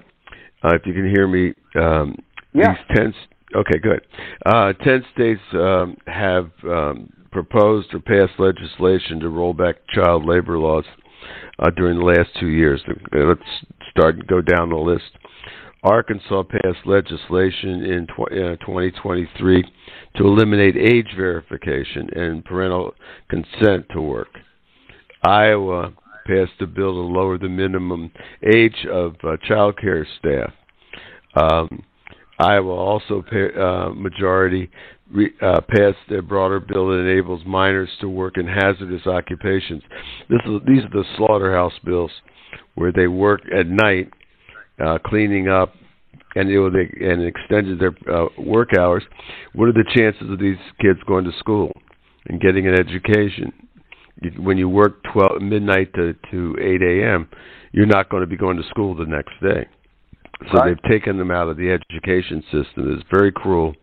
uh, 0.63 0.75
if 0.75 0.85
you 0.85 0.93
can 0.93 1.09
hear 1.09 1.27
me, 1.27 1.53
um, 1.75 2.15
Yeah. 2.53 2.75
these 2.75 2.95
ten. 2.95 3.13
Okay, 3.55 3.79
good. 3.79 4.05
Uh, 4.45 4.73
ten 4.73 5.03
states 5.13 5.41
um, 5.53 5.97
have 6.05 6.51
um, 6.65 7.09
proposed 7.31 7.93
or 7.95 7.99
passed 7.99 8.37
legislation 8.39 9.19
to 9.21 9.29
roll 9.29 9.53
back 9.53 9.77
child 9.87 10.25
labor 10.25 10.59
laws 10.59 10.85
uh, 11.59 11.69
during 11.71 11.97
the 11.97 12.05
last 12.05 12.29
two 12.39 12.49
years. 12.49 12.83
Uh, 12.87 12.93
Let's 13.17 13.65
start 13.89 14.15
and 14.15 14.27
go 14.27 14.41
down 14.41 14.69
the 14.69 14.75
list. 14.75 15.17
Arkansas 15.85 16.43
passed 16.43 16.85
legislation 16.85 17.85
in 17.85 18.07
uh, 18.09 18.55
2023 18.65 19.63
to 20.15 20.23
eliminate 20.23 20.75
age 20.75 21.07
verification 21.15 22.09
and 22.15 22.43
parental 22.43 22.95
consent 23.29 23.85
to 23.91 24.01
work. 24.01 24.29
Iowa 25.23 25.93
passed 26.25 26.59
a 26.59 26.65
bill 26.65 26.93
to 26.93 27.01
lower 27.01 27.37
the 27.37 27.49
minimum 27.49 28.11
age 28.55 28.87
of 28.91 29.15
uh, 29.23 29.37
child 29.47 29.77
care 29.79 30.07
staff. 30.17 30.51
Um, 31.35 31.83
Iowa 32.39 32.73
also 32.73 33.21
pa- 33.21 33.61
uh, 33.61 33.93
majority 33.93 34.69
re- 35.11 35.33
uh, 35.39 35.61
passed 35.61 36.11
a 36.17 36.21
broader 36.23 36.59
bill 36.59 36.87
that 36.87 37.05
enables 37.07 37.45
minors 37.45 37.89
to 38.01 38.09
work 38.09 38.37
in 38.37 38.47
hazardous 38.47 39.05
occupations. 39.05 39.83
This 40.29 40.39
is, 40.45 40.61
these 40.67 40.83
are 40.83 40.89
the 40.89 41.05
slaughterhouse 41.15 41.77
bills, 41.83 42.11
where 42.73 42.91
they 42.91 43.07
work 43.07 43.41
at 43.57 43.67
night 43.67 44.11
uh, 44.83 44.97
cleaning 45.05 45.47
up, 45.47 45.73
and 46.35 46.49
you 46.49 46.61
know 46.61 46.69
they 46.69 46.89
and 47.05 47.23
extended 47.23 47.79
their 47.79 47.95
uh, 48.13 48.27
work 48.37 48.69
hours. 48.77 49.03
What 49.53 49.69
are 49.69 49.73
the 49.73 49.85
chances 49.95 50.29
of 50.29 50.39
these 50.39 50.57
kids 50.81 50.99
going 51.07 51.25
to 51.25 51.31
school 51.39 51.71
and 52.27 52.41
getting 52.41 52.67
an 52.67 52.73
education? 52.73 53.51
When 54.37 54.57
you 54.57 54.69
work 54.69 55.03
12 55.13 55.41
midnight 55.41 55.93
to 55.95 56.13
to 56.31 56.55
8 56.59 56.81
a.m., 56.81 57.29
you're 57.73 57.85
not 57.85 58.09
going 58.09 58.21
to 58.21 58.27
be 58.27 58.37
going 58.37 58.57
to 58.57 58.63
school 58.69 58.95
the 58.95 59.05
next 59.05 59.33
day. 59.41 59.67
So 60.51 60.57
Right. 60.59 60.67
they've 60.69 60.91
taken 60.91 61.17
them 61.17 61.31
out 61.31 61.47
of 61.47 61.57
the 61.57 61.71
education 61.71 62.43
system. 62.51 62.93
It's 62.93 63.03
very 63.09 63.31
cruel 63.31 63.73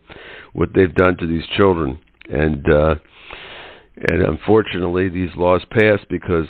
what 0.53 0.69
they've 0.73 0.93
done 0.93 1.17
to 1.17 1.27
these 1.27 1.45
children, 1.57 1.99
and 2.29 2.69
uh, 2.69 2.95
and 4.09 4.21
unfortunately, 4.23 5.09
these 5.09 5.29
laws 5.35 5.63
passed 5.71 6.07
because 6.09 6.47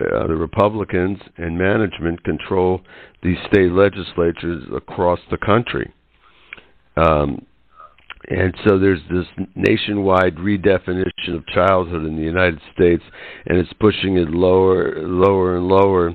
uh, 0.00 0.26
the 0.26 0.34
Republicans 0.34 1.18
and 1.36 1.56
management 1.56 2.22
control 2.24 2.80
these 3.22 3.38
state 3.52 3.72
legislatures 3.72 4.64
across 4.74 5.20
the 5.30 5.38
country. 5.38 5.92
Um, 6.96 7.44
and 8.28 8.54
so 8.66 8.78
there's 8.78 9.00
this 9.10 9.26
nationwide 9.54 10.36
redefinition 10.36 11.34
of 11.34 11.46
childhood 11.48 12.04
in 12.04 12.16
the 12.16 12.22
United 12.22 12.60
States, 12.74 13.02
and 13.46 13.58
it's 13.58 13.72
pushing 13.74 14.18
it 14.18 14.30
lower, 14.30 15.02
lower, 15.06 15.56
and 15.56 15.66
lower. 15.66 16.14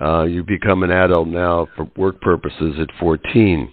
Uh, 0.00 0.24
you 0.24 0.42
become 0.44 0.82
an 0.82 0.90
adult 0.90 1.28
now 1.28 1.66
for 1.76 1.90
work 1.96 2.20
purposes 2.20 2.76
at 2.80 2.88
14. 2.98 3.70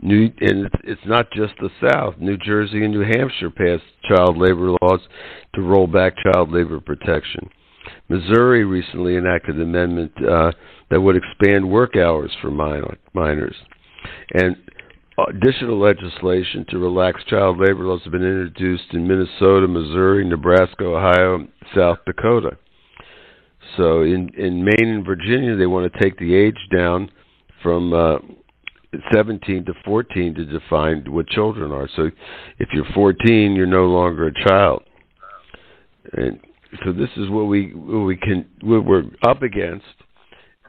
New, 0.00 0.30
and 0.40 0.66
it's- 0.66 0.80
it's 0.84 1.06
not 1.06 1.30
just 1.32 1.54
the 1.58 1.70
South. 1.90 2.18
New 2.18 2.36
Jersey 2.36 2.84
and 2.84 2.92
New 2.92 3.00
Hampshire 3.00 3.50
passed 3.50 3.84
child 4.04 4.36
labor 4.36 4.76
laws 4.80 5.00
to 5.54 5.62
roll 5.62 5.86
back 5.86 6.14
child 6.18 6.52
labor 6.52 6.80
protection. 6.80 7.50
Missouri 8.08 8.64
recently 8.64 9.16
enacted 9.16 9.56
an 9.56 9.62
amendment 9.62 10.12
uh, 10.24 10.52
that 10.90 11.00
would 11.00 11.16
expand 11.16 11.68
work 11.68 11.96
hours 11.96 12.30
for 12.40 12.50
minor, 12.50 12.96
minors. 13.12 13.56
And 14.34 14.56
additional 15.28 15.78
legislation 15.80 16.64
to 16.68 16.78
relax 16.78 17.22
child 17.24 17.58
labor 17.58 17.84
laws 17.84 18.00
have 18.04 18.12
been 18.12 18.22
introduced 18.22 18.92
in 18.92 19.06
Minnesota, 19.06 19.66
Missouri, 19.66 20.24
Nebraska, 20.24 20.84
Ohio, 20.84 21.46
South 21.74 21.98
Dakota. 22.06 22.56
So 23.76 24.02
in 24.02 24.30
in 24.36 24.64
Maine 24.64 24.88
and 24.88 25.04
Virginia, 25.04 25.56
they 25.56 25.66
want 25.66 25.92
to 25.92 25.98
take 26.00 26.18
the 26.18 26.34
age 26.34 26.58
down 26.74 27.10
from 27.62 27.92
uh, 27.92 28.18
17 29.12 29.66
to 29.66 29.74
14 29.84 30.34
to 30.34 30.44
define 30.46 31.04
what 31.12 31.28
children 31.28 31.72
are. 31.72 31.88
So 31.94 32.10
if 32.58 32.68
you're 32.72 32.86
14, 32.94 33.54
you're 33.54 33.66
no 33.66 33.86
longer 33.86 34.28
a 34.28 34.48
child. 34.48 34.82
And 36.12 36.40
so 36.84 36.92
this 36.92 37.10
is 37.16 37.28
what 37.30 37.44
we 37.44 37.72
what 37.74 38.00
we 38.00 38.16
can 38.16 38.46
what 38.62 38.84
we're 38.84 39.04
up 39.26 39.42
against, 39.42 39.86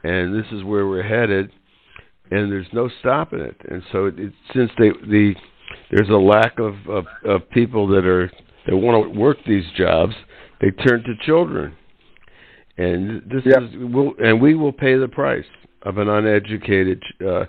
and 0.02 0.34
this 0.34 0.50
is 0.52 0.64
where 0.64 0.86
we're 0.86 1.02
headed. 1.02 1.50
And 2.32 2.50
there's 2.50 2.68
no 2.72 2.88
stopping 3.00 3.40
it. 3.40 3.56
And 3.68 3.82
so 3.90 4.06
it, 4.06 4.18
it, 4.18 4.32
since 4.54 4.70
they 4.78 4.90
the 4.90 5.34
there's 5.90 6.08
a 6.08 6.12
lack 6.12 6.58
of, 6.58 6.74
of 6.88 7.04
of 7.24 7.50
people 7.50 7.88
that 7.88 8.04
are 8.06 8.30
that 8.66 8.76
want 8.76 9.12
to 9.12 9.18
work 9.18 9.38
these 9.46 9.64
jobs, 9.76 10.14
they 10.60 10.70
turn 10.70 11.02
to 11.02 11.14
children. 11.26 11.76
And 12.78 13.22
this 13.22 13.42
Yep. 13.44 13.62
is 13.62 13.70
we'll, 13.74 14.12
and 14.22 14.40
we 14.40 14.54
will 14.54 14.72
pay 14.72 14.96
the 14.96 15.08
price 15.08 15.44
of 15.82 15.98
an 15.98 16.08
uneducated 16.08 17.02
uh, 17.20 17.44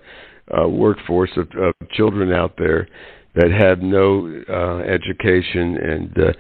uh, 0.58 0.68
workforce 0.68 1.32
of, 1.38 1.48
of 1.52 1.74
children 1.92 2.34
out 2.34 2.56
there 2.58 2.88
that 3.36 3.52
have 3.52 3.80
no 3.80 4.44
uh, 4.50 4.80
education 4.80 5.78
and 5.78 6.18
uh, 6.18 6.34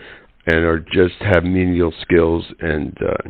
and 0.48 0.66
are 0.66 0.80
just 0.80 1.16
have 1.20 1.44
menial 1.44 1.94
skills 2.02 2.44
and 2.60 2.98
uh, 3.02 3.30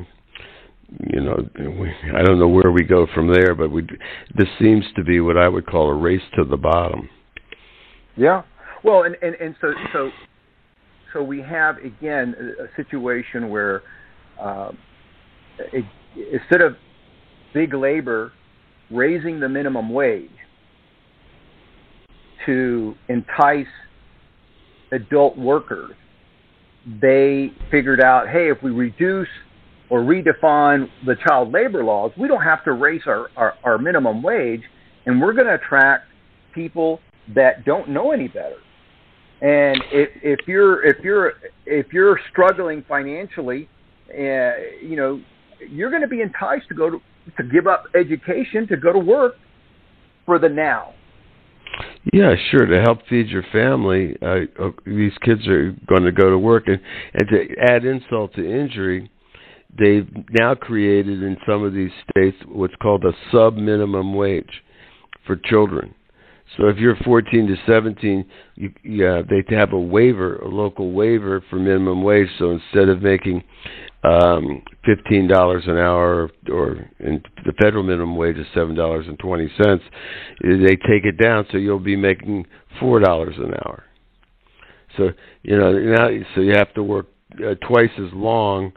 you 1.14 1.22
know 1.22 1.50
we, 1.58 1.92
I 2.16 2.22
don't 2.22 2.40
know 2.40 2.48
where 2.48 2.72
we 2.72 2.84
go 2.84 3.08
from 3.14 3.32
there, 3.32 3.56
but 3.56 3.72
we 3.72 3.84
this 4.38 4.48
seems 4.60 4.86
to 4.96 5.04
be 5.04 5.20
what 5.20 5.38
I 5.38 5.48
would 5.48 5.66
call 5.66 5.90
a 5.90 5.96
race 5.96 6.22
to 6.36 6.44
the 6.44 6.58
bottom. 6.58 7.10
Yeah. 8.16 8.44
Well, 8.84 9.04
and, 9.04 9.16
and, 9.22 9.36
and 9.36 9.56
so 9.62 9.74
so 9.94 10.10
so 11.14 11.24
we 11.24 11.42
have 11.42 11.78
again 11.78 12.36
a, 12.60 12.76
situation 12.82 13.50
where 13.50 13.84
uh, 14.40 14.72
it, 15.74 15.86
instead 16.32 16.62
of 16.62 16.76
big 17.54 17.74
labor 17.74 18.32
raising 18.90 19.40
the 19.40 19.48
minimum 19.48 19.90
wage 19.90 20.30
to 22.46 22.96
entice 23.08 23.68
adult 24.92 25.38
workers, 25.38 25.92
they 26.86 27.52
figured 27.70 28.02
out, 28.02 28.28
hey, 28.30 28.50
if 28.50 28.62
we 28.64 28.72
reduce 28.72 29.28
or 29.90 30.02
redefine 30.02 30.88
the 31.06 31.16
child 31.28 31.52
labor 31.52 31.84
laws, 31.84 32.12
we 32.18 32.28
don't 32.28 32.42
have 32.42 32.64
to 32.64 32.72
raise 32.72 33.02
our, 33.06 33.30
our, 33.36 33.56
our 33.64 33.78
minimum 33.78 34.24
wage, 34.24 34.62
and 35.06 35.22
we're 35.22 35.34
going 35.34 35.48
to 35.48 35.56
attract 35.56 36.06
people 36.54 37.00
that 37.36 37.66
don't 37.66 37.90
know 37.90 38.12
any 38.12 38.28
better. 38.28 38.58
And 39.42 39.84
if, 39.92 40.10
if 40.22 40.48
you're 40.48 40.86
if 40.86 41.04
you're 41.04 41.34
if 41.66 41.88
you're 41.92 42.20
struggling 42.32 42.86
financially, 42.88 43.68
uh, 44.10 44.54
you 44.84 44.96
know, 44.96 45.20
you're 45.68 45.90
going 45.90 46.04
to 46.04 46.08
be 46.08 46.22
enticed 46.22 46.68
to 46.70 46.76
go 46.76 46.92
to 46.92 47.02
to 47.38 47.44
give 47.44 47.66
up 47.66 47.86
education 47.96 48.68
to 48.68 48.78
go 48.78 48.94
to 48.94 49.00
work 49.00 49.36
for 50.26 50.38
the 50.38 50.50
now. 50.50 50.94
Yeah, 52.14 52.34
sure. 52.50 52.66
To 52.66 52.82
help 52.82 53.00
feed 53.08 53.28
your 53.28 53.44
family, 53.52 54.16
uh, 54.22 54.70
these 54.86 55.12
kids 55.24 55.48
are 55.48 55.72
going 55.88 56.04
to 56.04 56.12
go 56.12 56.30
to 56.30 56.38
work, 56.38 56.68
and 56.68 56.80
and 57.14 57.30
to 57.30 57.56
add 57.70 57.86
insult 57.86 58.34
to 58.36 58.44
injury, 58.46 59.12
they've 59.78 60.08
now 60.32 60.56
created 60.56 61.22
in 61.22 61.38
some 61.48 61.64
of 61.64 61.74
these 61.74 61.92
states 62.10 62.38
what's 62.48 62.74
called 62.82 63.06
a 63.06 63.12
sub 63.32 63.56
minimum 63.56 64.16
wage 64.16 64.64
for 65.28 65.36
children. 65.36 65.94
So 66.58 66.68
if 66.68 66.78
you're 66.78 66.98
14 67.06 67.48
to 67.48 67.56
17, 67.66 68.26
you, 68.56 68.74
yeah, 68.84 69.22
they 69.28 69.44
have 69.56 69.72
a 69.72 69.80
waiver, 69.80 70.38
a 70.38 70.48
local 70.48 70.92
waiver 70.92 71.44
for 71.50 71.58
minimum 71.58 72.04
wage. 72.04 72.28
So 72.40 72.52
instead 72.52 72.90
of 72.90 73.02
making 73.02 73.44
um, 74.04 74.64
fifteen 74.84 75.28
dollars 75.28 75.64
an 75.68 75.78
hour, 75.78 76.30
or 76.52 76.90
in 77.00 77.22
the 77.46 77.54
federal 77.62 77.84
minimum 77.84 78.16
wage 78.16 78.36
is 78.36 78.48
seven 78.54 78.76
dollars 78.76 79.06
and 79.08 79.18
twenty 79.20 79.48
cents, 79.62 79.84
they 80.42 80.76
take 80.76 81.06
it 81.06 81.22
down, 81.22 81.46
so 81.52 81.58
you'll 81.58 81.80
be 81.80 81.96
making 81.96 82.48
four 82.80 83.00
dollars 83.00 83.36
an 83.38 83.54
hour. 83.64 83.84
So 84.98 85.10
you 85.44 85.56
know 85.56 85.72
now, 85.72 86.10
so 86.34 86.42
you 86.42 86.54
have 86.56 86.74
to 86.74 86.84
work 86.84 87.08
uh, 87.46 87.54
twice 87.68 87.92
as 88.00 88.12
long 88.14 88.74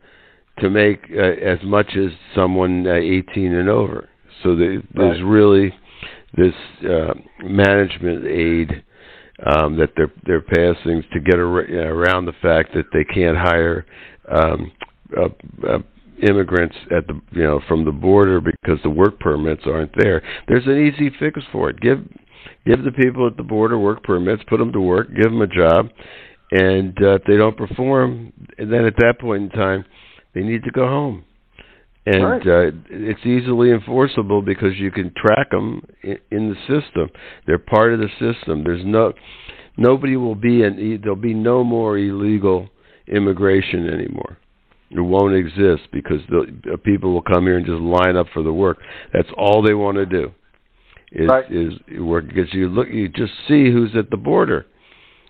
to 0.59 0.69
make 0.69 1.04
uh, 1.11 1.23
as 1.23 1.59
much 1.64 1.90
as 1.97 2.11
someone 2.35 2.87
uh, 2.87 2.95
18 2.95 3.54
and 3.54 3.69
over. 3.69 4.09
So 4.43 4.54
the, 4.54 4.83
there's 4.95 5.23
right. 5.23 5.28
really 5.28 5.75
this 6.37 6.55
uh, 6.88 7.14
management 7.43 8.26
aid 8.26 8.85
um, 9.47 9.76
that 9.76 9.91
they're 9.97 10.12
they're 10.25 10.41
passing 10.41 11.03
to 11.12 11.21
get 11.21 11.38
ar- 11.38 11.91
around 11.91 12.26
the 12.26 12.33
fact 12.41 12.73
that 12.75 12.87
they 12.93 13.05
can't 13.05 13.37
hire 13.37 13.85
um, 14.31 14.73
uh, 15.17 15.29
uh, 15.69 15.79
immigrants 16.23 16.76
at 16.97 17.07
the 17.07 17.21
you 17.33 17.43
know 17.43 17.61
from 17.69 17.85
the 17.85 17.93
border 17.93 18.41
because 18.41 18.79
the 18.83 18.91
work 18.91 19.19
permits 19.21 19.62
aren't 19.67 19.93
there. 19.99 20.23
There's 20.49 20.67
an 20.67 20.79
easy 20.79 21.11
fix 21.19 21.41
for 21.53 21.71
it. 21.71 21.81
Give 21.81 21.99
give 22.67 22.85
the 22.85 22.93
people 22.93 23.26
at 23.26 23.37
the 23.37 23.43
border 23.43 23.79
work 23.79 24.03
permits, 24.03 24.43
put 24.49 24.59
them 24.59 24.73
to 24.73 24.81
work, 24.81 25.09
give 25.14 25.31
them 25.31 25.43
a 25.43 25.47
job, 25.47 25.88
and 26.53 26.97
uh, 27.03 27.17
if 27.17 27.25
they 27.26 27.37
don't 27.37 27.57
perform, 27.57 28.33
then 28.59 28.85
at 28.85 28.97
that 28.99 29.19
point 29.21 29.45
in 29.45 29.49
time, 29.50 29.85
they 30.35 30.43
need 30.43 30.62
to 30.64 30.71
go 30.71 30.87
home 30.87 31.25
and 32.06 32.23
right. 32.23 32.46
uh, 32.46 32.70
it's 32.90 33.25
easily 33.25 33.70
enforceable 33.70 34.42
because 34.42 34.76
you 34.76 34.90
can 34.90 35.12
track 35.16 35.50
them 35.50 35.82
in, 36.02 36.18
in 36.30 36.50
the 36.50 36.56
system. 36.61 37.08
They're 37.46 37.58
part 37.58 37.94
of 37.94 38.00
the 38.00 38.08
system. 38.20 38.62
There's 38.62 38.84
no 38.84 39.12
nobody 39.78 40.16
will 40.16 40.34
be 40.34 40.62
in. 40.62 41.00
There'll 41.02 41.16
be 41.16 41.34
no 41.34 41.64
more 41.64 41.96
illegal 41.96 42.68
immigration 43.06 43.88
anymore. 43.88 44.38
It 44.90 45.00
won't 45.00 45.34
exist 45.34 45.90
because 45.92 46.20
the 46.28 46.76
people 46.84 47.12
will 47.12 47.23
come 47.23 47.44
here 47.44 47.56
and 47.56 47.66
just 47.66 47.80
line 47.80 48.16
up 48.16 48.26
for 48.34 48.42
the 48.42 48.52
work. 48.52 48.78
That's 49.12 49.28
all 49.37 49.62
they 49.62 49.75
want 49.75 49.96
to 49.96 50.06
do. 50.06 50.32
Is 51.11 51.28
right. 51.28 51.50
is 51.50 51.73
work 52.00 52.26
because 52.28 52.52
you 52.52 52.68
look 52.68 52.88
you 52.90 53.08
just 53.08 53.32
see 53.49 53.70
who's 53.70 53.96
at 53.96 54.11
the 54.11 54.16
border. 54.18 54.66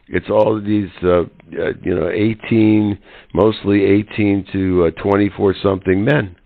It's 0.09 0.29
all 0.29 0.59
of 0.59 0.65
these 0.65 0.91
uh, 1.05 1.21
uh, 1.21 1.73
you 1.83 1.95
know 1.95 2.11
18 2.11 2.99
mostly 3.33 3.85
18 3.85 4.47
to 4.53 4.87
uh, 4.87 5.03
24 5.03 5.55
something 5.63 6.05
men 6.05 6.37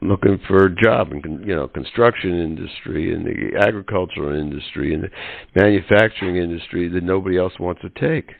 looking 0.00 0.38
for 0.46 0.66
a 0.66 0.74
job 0.74 1.12
in 1.12 1.42
you 1.44 1.54
know 1.54 1.68
construction 1.68 2.40
industry 2.40 3.12
and 3.12 3.26
the 3.26 3.58
agricultural 3.58 4.38
industry 4.38 4.94
and 4.94 5.04
the 5.04 5.10
manufacturing 5.60 6.36
industry 6.36 6.88
that 6.88 7.02
nobody 7.02 7.38
else 7.38 7.52
wants 7.58 7.80
to 7.82 7.90
take 7.90 8.34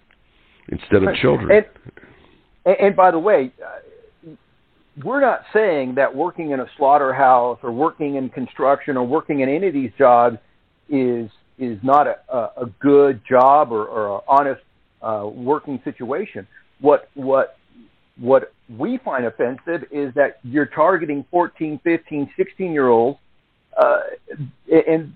instead 0.68 1.02
of 1.02 1.14
children. 1.16 1.64
And, 2.64 2.76
and 2.80 2.96
by 2.96 3.10
the 3.10 3.18
way, 3.18 3.52
uh, 3.64 4.30
we're 5.04 5.20
not 5.20 5.42
saying 5.52 5.94
that 5.96 6.14
working 6.14 6.50
in 6.50 6.60
a 6.60 6.66
slaughterhouse 6.76 7.58
or 7.62 7.72
working 7.72 8.16
in 8.16 8.28
construction 8.28 8.96
or 8.96 9.06
working 9.06 9.40
in 9.40 9.48
any 9.48 9.68
of 9.68 9.74
these 9.74 9.92
jobs 9.98 10.38
is 10.88 11.30
is 11.58 11.78
not 11.82 12.06
a, 12.06 12.16
a 12.36 12.66
good 12.80 13.20
job 13.28 13.72
or, 13.72 13.84
or 13.86 14.16
an 14.16 14.20
honest 14.28 14.62
uh, 15.02 15.26
working 15.26 15.80
situation. 15.84 16.46
What 16.80 17.10
what 17.14 17.57
what 18.18 18.52
we 18.76 18.98
find 18.98 19.24
offensive 19.24 19.84
is 19.90 20.12
that 20.14 20.40
you're 20.42 20.66
targeting 20.66 21.24
14, 21.30 21.80
15, 21.82 22.30
16 22.36 22.72
year 22.72 22.88
olds, 22.88 23.18
uh, 23.76 24.00
and 24.68 25.14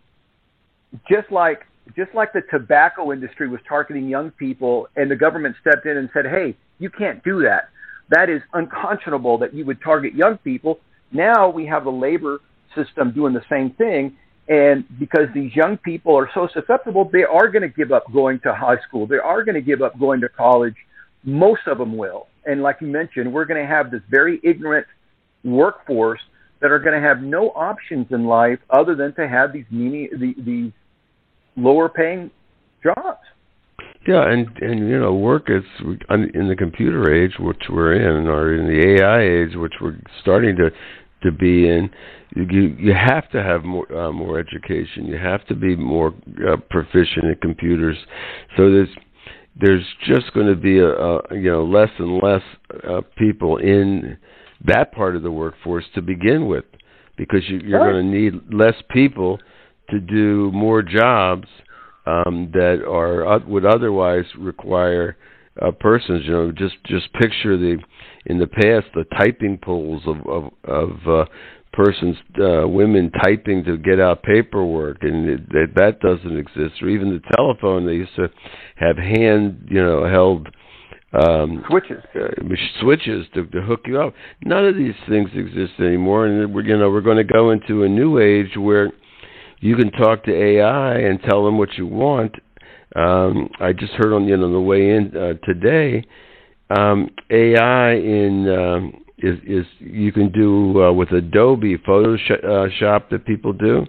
just 1.09 1.31
like 1.31 1.67
just 1.97 2.15
like 2.15 2.33
the 2.33 2.43
tobacco 2.51 3.12
industry 3.12 3.49
was 3.49 3.61
targeting 3.69 4.09
young 4.09 4.31
people, 4.31 4.88
and 4.95 5.11
the 5.11 5.17
government 5.17 5.57
stepped 5.61 5.85
in 5.87 5.97
and 5.97 6.09
said, 6.12 6.27
"Hey, 6.27 6.57
you 6.79 6.91
can't 6.91 7.23
do 7.25 7.43
that. 7.43 7.71
That 8.11 8.31
is 8.31 8.41
unconscionable 8.53 9.38
that 9.38 9.53
you 9.53 9.65
would 9.65 9.83
target 9.83 10.15
young 10.15 10.38
people." 10.38 10.79
Now 11.11 11.49
we 11.49 11.67
have 11.67 11.85
the 11.85 11.93
labor 11.93 12.41
system 12.75 13.11
doing 13.11 13.33
the 13.35 13.45
same 13.51 13.71
thing, 13.71 14.17
and 14.49 14.85
because 14.99 15.29
these 15.35 15.55
young 15.57 15.77
people 15.77 16.17
are 16.17 16.31
so 16.33 16.47
susceptible, 16.55 17.11
they 17.12 17.25
are 17.25 17.49
going 17.49 17.62
to 17.62 17.69
give 17.69 17.91
up 17.91 18.11
going 18.12 18.38
to 18.41 18.55
high 18.55 18.79
school. 18.87 19.07
They 19.07 19.19
are 19.19 19.43
going 19.43 19.57
to 19.57 19.61
give 19.61 19.83
up 19.83 19.99
going 19.99 20.21
to 20.21 20.29
college. 20.29 20.77
Most 21.25 21.67
of 21.67 21.79
them 21.79 21.97
will 21.97 22.29
and 22.46 22.62
like 22.62 22.78
you 22.81 22.87
mentioned, 22.87 23.33
we're 23.33 23.44
going 23.44 23.61
to 23.61 23.68
have 23.68 23.90
this 23.90 24.02
very 24.11 24.40
ignorant 24.42 24.87
workforce 25.44 26.20
that 26.61 26.70
are 26.70 26.78
going 26.78 27.00
to 27.00 27.07
have 27.07 27.22
no 27.22 27.48
options 27.50 28.07
in 28.11 28.24
life 28.24 28.59
other 28.70 28.94
than 28.94 29.14
to 29.14 29.28
have 29.28 29.52
these 29.52 29.64
mini, 29.70 30.09
the, 30.12 30.35
these 30.38 30.72
lower 31.57 31.88
paying 31.88 32.31
jobs. 32.83 33.18
Yeah, 34.07 34.28
and 34.28 34.48
and 34.61 34.88
you 34.88 34.98
know, 34.98 35.14
work 35.14 35.48
is 35.48 35.62
in 36.09 36.48
the 36.48 36.57
computer 36.57 37.12
age, 37.14 37.35
which 37.38 37.62
we're 37.70 37.94
in, 37.94 38.26
or 38.26 38.55
in 38.55 38.66
the 38.66 39.00
AI 39.00 39.22
age, 39.22 39.55
which 39.55 39.74
we're 39.81 39.96
starting 40.20 40.57
to 40.57 40.70
to 41.22 41.31
be 41.31 41.68
in. 41.68 41.88
You 42.35 42.74
you 42.78 42.94
have 42.94 43.31
to 43.31 43.42
have 43.42 43.62
more 43.62 43.92
uh, 43.96 44.11
more 44.11 44.40
education. 44.40 45.07
You 45.07 45.18
have 45.18 45.46
to 45.46 45.55
be 45.55 45.76
more 45.76 46.14
uh, 46.48 46.57
proficient 46.68 47.26
in 47.26 47.37
computers. 47.40 47.96
So 48.57 48.72
there's 48.72 48.88
there's 49.61 49.85
just 50.07 50.33
going 50.33 50.47
to 50.47 50.57
be 50.57 50.79
a, 50.79 50.88
a 50.88 51.21
you 51.33 51.51
know 51.51 51.65
less 51.65 51.91
and 51.99 52.23
less 52.23 52.43
uh, 52.88 53.01
people 53.17 53.59
in 53.59 54.17
that 54.65 54.93
part 54.93 55.17
of 55.17 55.23
the 55.23 55.31
workforce 55.31 55.85
to 55.95 56.03
begin 56.03 56.47
with, 56.47 56.65
because 57.17 57.41
you, 57.49 57.59
you're 57.59 57.93
going 57.93 58.05
to 58.05 58.19
need 58.19 58.53
less 58.53 58.75
people 58.91 59.38
to 59.91 60.01
do 60.01 60.51
more 60.53 60.83
jobs 60.83 61.49
um, 62.07 62.51
that 62.53 62.83
are 62.88 63.27
uh, 63.27 63.38
would 63.47 63.67
otherwise 63.67 64.25
require 64.38 65.17
uh, 65.61 65.71
persons. 65.71 66.23
You 66.25 66.33
know, 66.33 66.53
just 66.53 66.77
just 66.87 67.12
picture 67.15 67.57
the 67.57 67.79
in 68.27 68.38
the 68.38 68.47
past 68.47 68.87
the 68.95 69.05
typing 69.19 69.59
pools 69.59 70.03
of 70.07 70.17
of, 70.27 70.53
of 70.65 70.91
uh, 71.07 71.25
persons, 71.73 72.17
uh, 72.41 72.67
women 72.69 73.11
typing 73.23 73.65
to 73.65 73.77
get 73.77 74.01
out 74.01 74.23
paperwork, 74.23 74.99
and 75.03 75.29
it, 75.29 75.49
that 75.51 75.73
that 75.77 76.01
doesn't 76.01 76.37
exist. 76.37 76.83
Or 76.83 76.89
even 76.89 77.11
the 77.11 77.37
telephone, 77.37 77.87
they 77.87 77.95
used 77.95 78.15
to 78.17 78.29
have 78.77 78.97
hand, 78.97 79.69
you 79.71 79.83
know, 79.83 80.09
held 80.09 80.49
um, 81.13 81.63
switches, 81.69 82.03
uh, 82.15 82.29
switches 82.81 83.27
to, 83.35 83.47
to 83.47 83.61
hook 83.63 83.81
you 83.87 84.01
up. 84.01 84.15
None 84.45 84.65
of 84.65 84.77
these 84.77 84.95
things 85.09 85.31
exist 85.35 85.75
anymore, 85.79 86.27
and 86.27 86.55
we're 86.55 86.63
you 86.63 86.77
know 86.79 86.91
we're 86.91 87.01
going 87.03 87.19
to 87.19 87.25
go 87.25 87.51
into 87.51 87.85
a 87.85 87.89
new 87.89 88.19
age 88.19 88.57
where 88.57 88.91
you 89.61 89.77
can 89.77 89.91
talk 89.93 90.25
to 90.25 90.35
AI 90.35 90.99
and 90.99 91.21
tell 91.23 91.45
them 91.45 91.59
what 91.59 91.75
you 91.77 91.87
want. 91.87 92.35
Um, 92.97 93.49
I 93.61 93.73
just 93.73 93.93
heard 93.93 94.15
on 94.15 94.25
you 94.27 94.37
know 94.37 94.53
the 94.53 94.61
way 94.61 94.91
in 94.91 95.17
uh, 95.17 95.35
today, 95.45 96.05
um, 96.71 97.11
AI 97.31 97.93
in 97.93 98.49
um, 98.49 99.05
is 99.23 99.39
is 99.47 99.67
you 99.79 100.13
can 100.13 100.31
do 100.31 100.83
uh, 100.83 100.93
with 100.93 101.11
Adobe 101.13 101.79
Photoshop 101.79 103.09
that 103.11 103.25
people 103.25 103.53
do. 103.53 103.87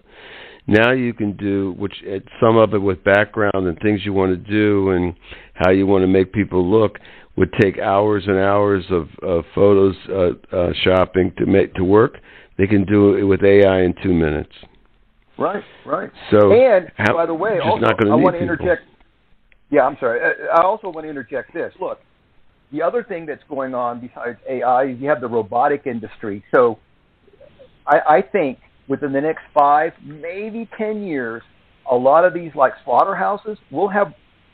Now 0.66 0.92
you 0.92 1.14
can 1.14 1.36
do 1.36 1.76
which 1.78 1.94
uh, 2.10 2.20
some 2.40 2.58
of 2.58 2.74
it 2.74 2.80
with 2.80 3.04
background 3.04 3.68
and 3.68 3.78
things 3.80 4.02
you 4.06 4.14
want 4.14 4.32
to 4.32 4.52
do 4.52 4.92
and 4.92 5.14
how 5.54 5.72
you 5.72 5.86
want 5.86 6.04
to 6.04 6.08
make 6.08 6.32
people 6.32 6.70
look 6.70 7.00
would 7.36 7.52
take 7.62 7.80
hours 7.80 8.24
and 8.28 8.38
hours 8.38 8.86
of, 8.90 9.10
of 9.22 9.44
photos 9.56 9.96
uh, 10.10 10.56
uh, 10.56 10.72
shopping 10.84 11.34
to 11.38 11.46
make 11.46 11.74
to 11.74 11.84
work. 11.84 12.20
They 12.58 12.68
can 12.68 12.86
do 12.86 13.16
it 13.16 13.24
with 13.24 13.44
AI 13.44 13.82
in 13.82 13.96
two 14.04 14.14
minutes. 14.14 14.52
Right, 15.38 15.64
right. 15.86 16.12
So, 16.30 16.54
and 16.54 16.92
how, 16.96 17.16
by 17.16 17.26
the 17.26 17.34
way, 17.34 17.60
also, 17.60 17.86
I 17.86 18.16
want 18.16 18.36
to 18.36 18.42
interject. 18.42 18.84
Yeah, 19.72 19.82
I'm 19.82 19.98
sorry. 20.00 20.22
I 20.56 20.62
also 20.62 20.90
want 20.90 21.06
to 21.06 21.10
interject 21.10 21.54
this. 21.54 21.74
Look, 21.82 22.00
the 22.74 22.82
other 22.82 23.04
thing 23.04 23.26
that's 23.26 23.44
going 23.48 23.76
on 23.76 24.02
besides 24.02 24.40
AI 24.50 24.86
is 24.86 25.00
you 25.00 25.08
have 25.08 25.22
the 25.22 25.28
robotic 25.28 25.84
industry. 25.86 26.44
So 26.54 26.80
I, 27.86 28.00
I 28.18 28.22
think 28.22 28.58
within 28.90 29.14
the 29.14 29.22
next 29.22 29.44
five, 29.58 29.94
maybe 30.04 30.68
10 30.78 31.04
years, 31.04 31.44
a 31.90 31.96
lot 31.96 32.26
of 32.26 32.34
these 32.34 32.52
like 32.56 32.74
slaughterhouses 32.84 33.60
will 33.72 33.90
have 33.90 34.14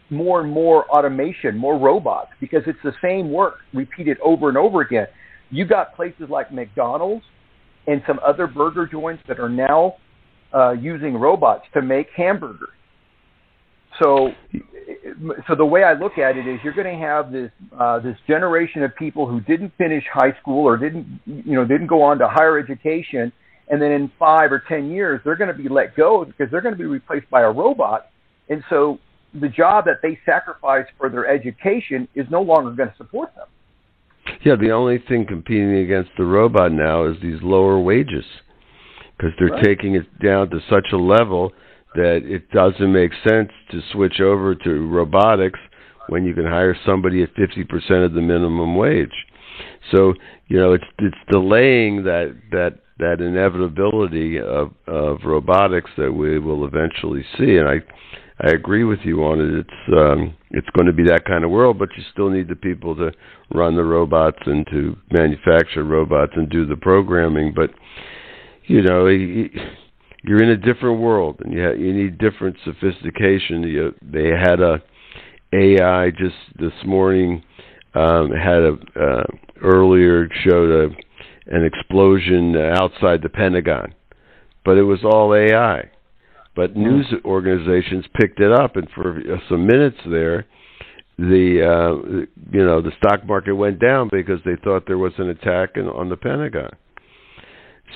more 0.09 0.41
and 0.41 0.51
more 0.51 0.85
automation, 0.89 1.57
more 1.57 1.79
robots, 1.79 2.31
because 2.41 2.63
it's 2.67 2.79
the 2.83 2.93
same 3.01 3.31
work 3.31 3.59
repeated 3.73 4.17
over 4.19 4.49
and 4.49 4.57
over 4.57 4.81
again. 4.81 5.07
You 5.49 5.65
got 5.65 5.95
places 5.95 6.29
like 6.29 6.51
McDonald's 6.51 7.23
and 7.87 8.01
some 8.05 8.19
other 8.25 8.47
burger 8.47 8.85
joints 8.85 9.23
that 9.27 9.39
are 9.39 9.49
now 9.49 9.95
uh, 10.53 10.71
using 10.71 11.15
robots 11.15 11.65
to 11.73 11.81
make 11.81 12.07
hamburgers. 12.15 12.69
So 14.01 14.33
so 15.47 15.55
the 15.55 15.65
way 15.65 15.83
I 15.83 15.93
look 15.93 16.17
at 16.17 16.37
it 16.37 16.47
is 16.47 16.59
you're 16.63 16.73
going 16.73 16.99
to 16.99 17.05
have 17.05 17.31
this 17.31 17.51
uh, 17.77 17.99
this 17.99 18.17
generation 18.27 18.83
of 18.83 18.95
people 18.95 19.27
who 19.27 19.41
didn't 19.41 19.73
finish 19.77 20.03
high 20.11 20.35
school 20.41 20.65
or 20.65 20.77
didn't 20.77 21.19
you 21.25 21.55
know 21.55 21.65
didn't 21.65 21.87
go 21.87 22.01
on 22.01 22.17
to 22.19 22.27
higher 22.27 22.57
education 22.57 23.31
and 23.69 23.81
then 23.81 23.91
in 23.91 24.11
five 24.17 24.51
or 24.51 24.63
ten 24.67 24.89
years 24.89 25.21
they're 25.23 25.35
going 25.35 25.55
to 25.55 25.61
be 25.61 25.69
let 25.69 25.95
go 25.95 26.25
because 26.25 26.49
they're 26.51 26.61
going 26.61 26.73
to 26.73 26.79
be 26.79 26.85
replaced 26.85 27.29
by 27.29 27.41
a 27.41 27.51
robot, 27.51 28.07
and 28.49 28.63
so 28.69 28.99
the 29.39 29.49
job 29.49 29.85
that 29.85 29.97
they 30.01 30.17
sacrifice 30.25 30.85
for 30.97 31.09
their 31.09 31.27
education 31.27 32.07
is 32.15 32.25
no 32.31 32.41
longer 32.41 32.71
going 32.71 32.89
to 32.89 32.97
support 32.97 33.33
them. 33.35 33.47
Yeah, 34.43 34.55
the 34.55 34.71
only 34.71 35.03
thing 35.07 35.25
competing 35.27 35.77
against 35.77 36.11
the 36.17 36.25
robot 36.25 36.71
now 36.71 37.05
is 37.05 37.17
these 37.21 37.41
lower 37.41 37.79
wages 37.79 38.25
because 39.17 39.33
they're 39.37 39.49
Right. 39.49 39.63
taking 39.63 39.95
it 39.95 40.07
down 40.19 40.49
to 40.49 40.59
such 40.69 40.87
a 40.93 40.97
level 40.97 41.51
that 41.95 42.21
it 42.23 42.49
doesn't 42.51 42.91
make 42.91 43.11
sense 43.27 43.49
to 43.71 43.81
switch 43.91 44.19
over 44.21 44.55
to 44.55 44.87
robotics 44.87 45.59
when 46.07 46.25
you 46.25 46.33
can 46.33 46.45
hire 46.45 46.75
somebody 46.85 47.23
at 47.23 47.33
50% 47.35 48.05
of 48.05 48.13
the 48.13 48.21
minimum 48.21 48.75
wage. 48.75 49.25
So, 49.91 50.13
you 50.47 50.57
know, 50.57 50.73
it's 50.73 50.85
it's 50.99 51.17
delaying 51.31 52.03
that 52.03 52.35
that 52.51 52.79
that 52.99 53.21
inevitability 53.21 54.39
of 54.39 54.71
of 54.87 55.19
robotics 55.25 55.91
that 55.97 56.11
we 56.11 56.39
will 56.39 56.65
eventually 56.65 57.23
see 57.37 57.57
and 57.57 57.67
I 57.67 57.81
I 58.41 58.51
agree 58.51 58.85
with 58.85 58.99
you 59.03 59.23
on 59.25 59.41
it. 59.41 59.65
It's 59.65 59.97
um, 59.97 60.33
it's 60.51 60.69
going 60.69 60.87
to 60.87 60.93
be 60.93 61.03
that 61.03 61.25
kind 61.25 61.43
of 61.43 61.51
world, 61.51 61.77
but 61.77 61.89
you 61.97 62.03
still 62.13 62.29
need 62.29 62.47
the 62.47 62.55
people 62.55 62.95
to 62.95 63.11
run 63.53 63.75
the 63.75 63.83
robots 63.83 64.39
and 64.45 64.65
to 64.67 64.95
manufacture 65.11 65.83
robots 65.83 66.31
and 66.35 66.49
do 66.49 66.65
the 66.65 66.77
programming. 66.77 67.53
But 67.53 67.71
you 68.65 68.81
know, 68.81 69.07
you're 70.23 70.43
in 70.43 70.49
a 70.49 70.57
different 70.57 70.99
world, 70.99 71.41
and 71.43 71.53
you 71.53 71.63
ha- 71.63 71.77
you 71.77 71.93
need 71.93 72.17
different 72.17 72.57
sophistication. 72.63 73.63
You, 73.63 73.95
they 74.01 74.29
had 74.29 74.59
a 74.59 74.81
AI 75.53 76.11
just 76.11 76.35
this 76.59 76.73
morning 76.85 77.43
um, 77.95 78.31
had 78.31 78.61
a 78.61 78.77
uh, 78.99 79.23
earlier 79.61 80.27
showed 80.43 80.69
a 80.71 80.95
an 81.55 81.65
explosion 81.65 82.55
outside 82.55 83.21
the 83.23 83.29
Pentagon, 83.29 83.93
but 84.63 84.77
it 84.77 84.83
was 84.83 84.99
all 85.03 85.33
AI 85.33 85.89
but 86.59 86.75
news 86.75 87.05
organizations 87.23 88.03
picked 88.19 88.41
it 88.41 88.51
up, 88.51 88.75
and 88.75 88.85
for 88.93 89.21
some 89.47 89.65
minutes 89.65 89.95
there, 90.09 90.45
the 91.17 91.61
uh, 91.63 92.25
you 92.51 92.65
know 92.65 92.81
the 92.81 92.91
stock 92.97 93.25
market 93.25 93.55
went 93.55 93.79
down 93.79 94.09
because 94.11 94.41
they 94.43 94.57
thought 94.61 94.83
there 94.85 94.97
was 94.97 95.13
an 95.19 95.29
attack 95.29 95.71
in, 95.75 95.87
on 95.87 96.09
the 96.09 96.17
Pentagon. 96.17 96.71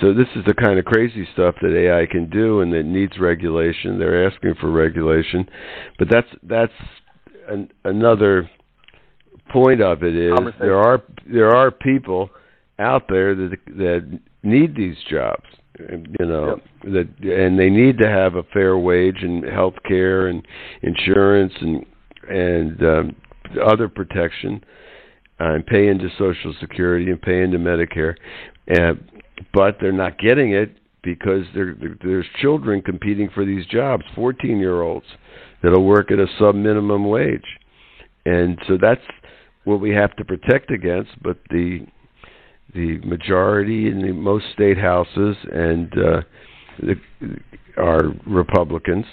So 0.01 0.13
this 0.13 0.27
is 0.36 0.43
the 0.45 0.53
kind 0.53 0.79
of 0.79 0.86
crazy 0.86 1.27
stuff 1.34 1.56
that 1.62 1.75
AI 1.75 2.06
can 2.12 2.29
do, 2.29 2.62
and 2.62 2.73
it 2.73 2.86
needs 2.86 3.19
regulation. 3.19 3.99
They're 3.99 4.27
asking 4.27 4.56
for 4.60 4.71
regulation, 4.71 5.47
but 5.99 6.08
that's 6.10 6.27
that's 6.43 6.73
an, 7.47 7.69
another 7.86 8.49
point 9.51 9.82
of 9.82 10.03
it 10.03 10.15
is 10.15 10.34
there 10.60 10.79
are 10.79 11.03
there 11.32 11.56
are 11.56 11.69
people 11.69 12.29
out 12.79 13.03
there 13.08 13.36
that 13.36 13.58
that 13.67 14.19
need 14.41 14.75
these 14.75 14.95
jobs 15.10 15.45
you 15.79 16.25
know 16.25 16.60
that 16.84 17.08
and 17.21 17.58
they 17.60 17.69
need 17.69 17.97
to 17.97 18.08
have 18.08 18.36
a 18.36 18.43
fair 18.53 18.77
wage 18.77 19.17
and 19.21 19.43
health 19.43 19.75
care 19.88 20.27
and 20.27 20.45
insurance 20.82 21.53
and 21.62 21.86
and 22.29 22.84
um, 22.84 23.15
other 23.65 23.89
protection. 23.89 24.63
Uh, 25.39 25.56
and 25.56 25.65
pay 25.65 25.88
into 25.88 26.08
social 26.19 26.53
security 26.62 27.10
and 27.10 27.19
pay 27.19 27.41
into 27.41 27.58
medicare. 27.58 28.15
And 28.67 29.03
but 29.54 29.78
they're 29.80 29.91
not 29.91 30.17
getting 30.19 30.54
it 30.54 30.78
because 31.04 31.46
there 31.54 31.76
there's 32.04 32.26
children 32.41 32.82
competing 32.82 33.30
for 33.34 33.46
these 33.46 33.65
jobs 33.65 34.04
14 34.15 34.58
year 34.58 34.82
olds 34.82 35.06
that'll 35.62 35.86
work 35.86 36.12
at 36.12 36.19
a 36.19 36.28
sub 36.39 36.56
minimum 36.56 37.08
wage 37.08 37.60
and 38.26 38.58
so 38.67 38.78
that's 38.82 39.02
what 39.65 39.80
we 39.80 39.89
have 39.91 40.15
to 40.15 40.26
protect 40.26 40.72
against 40.72 41.12
but 41.22 41.38
the 41.50 41.86
the 42.74 42.98
majority 43.00 43.88
in 43.88 44.02
the 44.02 44.12
most 44.12 44.46
state 44.54 44.78
houses 44.78 45.36
and 45.52 45.93
uh, 45.93 46.22
the, 46.80 46.96
are 47.78 48.13
Republicans 48.26 49.06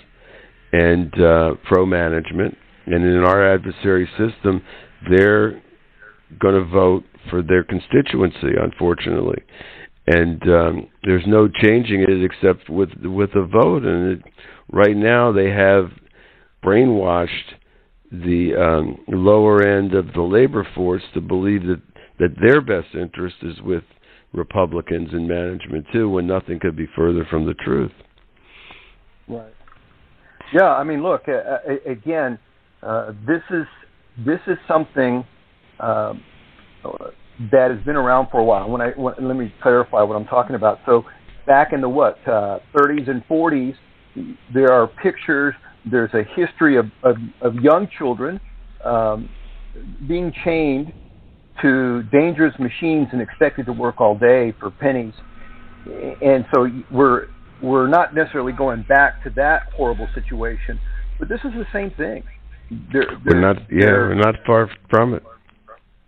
and 0.73 1.13
uh, 1.21 1.55
pro 1.65 1.85
management. 1.87 2.57
And 2.87 3.05
in 3.05 3.19
our 3.19 3.55
adversary 3.55 4.09
system, 4.19 4.63
they're 5.11 5.63
going 6.39 6.55
to 6.55 6.65
vote 6.65 7.05
for 7.29 7.43
their 7.43 7.65
constituency, 7.65 8.57
unfortunately. 8.61 9.43
And 10.13 10.43
um, 10.43 10.89
there's 11.05 11.25
no 11.27 11.47
changing 11.49 12.03
it 12.03 12.25
except 12.25 12.69
with 12.69 12.91
with 13.03 13.31
a 13.35 13.45
vote. 13.45 13.85
And 13.85 14.13
it, 14.13 14.23
right 14.73 14.97
now, 14.97 15.31
they 15.31 15.51
have 15.51 15.91
brainwashed 16.65 17.55
the 18.11 18.55
um, 18.57 18.99
lower 19.09 19.63
end 19.63 19.95
of 19.95 20.13
the 20.15 20.23
labor 20.23 20.67
force 20.75 21.03
to 21.15 21.21
believe 21.21 21.63
that 21.65 21.83
that 22.19 22.35
their 22.41 22.61
best 22.61 22.95
interest 22.95 23.37
is 23.43 23.61
with 23.63 23.85
Republicans 24.33 25.11
in 25.13 25.27
management 25.27 25.87
too, 25.93 26.09
when 26.09 26.27
nothing 26.27 26.59
could 26.61 26.77
be 26.77 26.87
further 26.97 27.27
from 27.31 27.47
the 27.47 27.55
truth. 27.55 27.93
Right. 29.29 29.55
Yeah, 30.53 30.75
I 30.75 30.85
mean, 30.85 31.03
look, 31.03 31.23
uh, 31.29 31.59
again, 31.87 32.39
uh, 32.83 33.13
this 33.27 33.43
is 33.51 33.67
this 34.25 34.41
is 34.47 34.59
something 34.67 35.25
um, 35.79 36.23
that 37.53 37.71
has 37.71 37.83
been 37.85 37.97
around 37.97 38.29
for 38.31 38.39
a 38.41 38.45
while. 38.45 38.69
When 38.69 38.81
I 38.81 38.91
when, 38.91 39.15
let 39.21 39.37
me 39.37 39.53
clarify 39.63 40.03
what 40.03 40.15
I'm 40.17 40.27
talking 40.27 40.57
about. 40.57 40.79
So, 40.87 41.05
back 41.47 41.73
in 41.73 41.81
the 41.81 41.89
what 41.89 42.19
uh, 42.29 42.59
30s 42.77 43.09
and 43.09 43.27
40s, 43.29 43.75
there 44.53 44.73
are 44.73 44.87
pictures. 45.03 45.55
There's 45.91 46.13
a 46.15 46.23
history 46.37 46.77
of 46.77 46.87
of, 47.03 47.17
of 47.41 47.55
young 47.57 47.89
children 47.99 48.41
um, 48.85 49.29
being 50.07 50.33
chained 50.45 50.93
to 51.63 52.03
dangerous 52.05 52.55
machines 52.59 53.09
and 53.13 53.21
expected 53.21 53.67
to 53.67 53.73
work 53.73 54.01
all 54.01 54.19
day 54.19 54.55
for 54.61 54.71
pennies. 54.71 55.15
And 56.21 56.45
so 56.55 56.69
we're 56.91 57.27
we're 57.63 57.89
not 57.89 58.15
necessarily 58.15 58.53
going 58.53 58.85
back 58.89 59.23
to 59.25 59.31
that 59.37 59.63
horrible 59.77 60.09
situation, 60.15 60.79
but 61.19 61.29
this 61.29 61.41
is 61.45 61.53
the 61.53 61.67
same 61.73 61.91
thing. 61.93 62.23
They're, 62.93 63.05
We're 63.27 63.33
they're- 63.33 63.41
not, 63.41 63.57
yeah, 63.71 63.87
we're 63.87 64.15
not 64.15 64.37
far 64.47 64.71
from 64.89 65.15
it. 65.15 65.23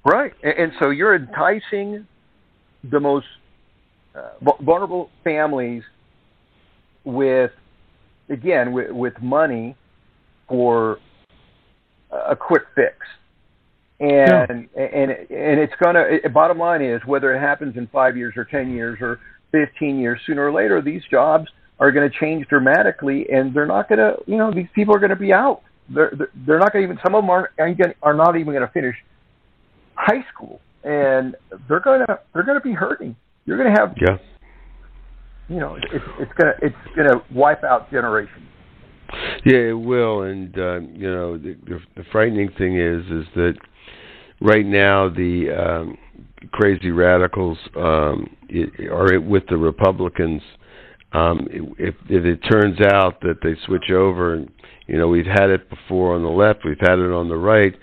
Right. 0.04 0.32
And, 0.42 0.52
and 0.58 0.72
so 0.80 0.90
you're 0.90 1.14
enticing 1.14 2.06
the 2.90 3.00
most 3.00 3.26
uh, 4.14 4.30
vulnerable 4.60 5.10
families 5.24 5.82
with, 7.04 7.52
again, 8.28 8.72
with, 8.72 8.90
with 8.90 9.14
money 9.20 9.76
for 10.48 10.98
a 12.10 12.36
quick 12.36 12.64
fix. 12.74 12.96
And 14.00 14.68
and 14.74 15.10
and 15.12 15.60
it's 15.60 15.72
gonna. 15.80 16.00
It, 16.00 16.34
bottom 16.34 16.58
line 16.58 16.82
is 16.82 17.00
whether 17.06 17.32
it 17.36 17.38
happens 17.38 17.76
in 17.76 17.86
five 17.86 18.16
years 18.16 18.34
or 18.36 18.44
ten 18.44 18.72
years 18.72 18.98
or 19.00 19.20
fifteen 19.52 20.00
years, 20.00 20.18
sooner 20.26 20.44
or 20.44 20.52
later, 20.52 20.82
these 20.82 21.02
jobs 21.08 21.46
are 21.78 21.92
going 21.92 22.10
to 22.10 22.18
change 22.18 22.48
dramatically, 22.48 23.26
and 23.32 23.54
they're 23.54 23.66
not 23.66 23.88
going 23.88 24.00
to. 24.00 24.16
You 24.26 24.38
know, 24.38 24.52
these 24.52 24.66
people 24.74 24.92
are 24.92 24.98
going 24.98 25.10
to 25.10 25.16
be 25.16 25.32
out. 25.32 25.62
They're 25.88 26.12
they're, 26.34 26.58
not 26.58 26.72
going 26.72 26.84
to 26.84 26.92
even. 26.92 26.98
Some 27.04 27.14
of 27.14 27.22
them 27.22 27.30
aren't 27.30 27.50
aren't 27.60 27.80
are 28.02 28.14
not 28.14 28.36
even 28.36 28.52
going 28.52 28.66
to 28.66 28.72
finish 28.72 28.96
high 29.94 30.24
school, 30.32 30.60
and 30.84 31.36
they're 31.68 31.80
going 31.80 32.00
to 32.06 32.18
they're 32.32 32.44
going 32.44 32.58
to 32.58 32.64
be 32.64 32.72
hurting. 32.72 33.16
You're 33.44 33.58
going 33.58 33.74
to 33.74 33.80
have. 33.80 33.94
Yeah. 34.00 34.18
You 35.48 35.60
know, 35.60 35.74
it's 35.74 36.04
it's 36.18 36.32
gonna 36.38 36.54
it's 36.62 36.76
gonna 36.96 37.22
wipe 37.34 37.62
out 37.64 37.90
generations. 37.90 38.46
Yeah, 39.44 39.70
it 39.70 39.78
will, 39.78 40.22
and 40.22 40.56
uh, 40.56 40.80
you 40.80 41.12
know 41.12 41.36
the, 41.36 41.56
the, 41.66 41.80
the 41.96 42.04
frightening 42.10 42.50
thing 42.56 42.78
is, 42.78 43.04
is 43.06 43.26
that 43.34 43.54
right 44.40 44.64
now 44.64 45.08
the 45.08 45.50
um, 45.50 45.98
crazy 46.52 46.90
radicals 46.90 47.58
um, 47.76 48.34
are 48.90 49.20
with 49.20 49.44
the 49.48 49.56
Republicans. 49.56 50.42
Um, 51.12 51.46
if, 51.78 51.94
if 52.08 52.24
it 52.24 52.38
turns 52.50 52.80
out 52.80 53.20
that 53.20 53.38
they 53.42 53.54
switch 53.66 53.90
over, 53.90 54.34
and 54.34 54.50
you 54.86 54.96
know 54.96 55.08
we've 55.08 55.26
had 55.26 55.50
it 55.50 55.68
before 55.68 56.14
on 56.14 56.22
the 56.22 56.30
left, 56.30 56.60
we've 56.64 56.80
had 56.80 56.98
it 56.98 57.12
on 57.12 57.28
the 57.28 57.36
right, 57.36 57.74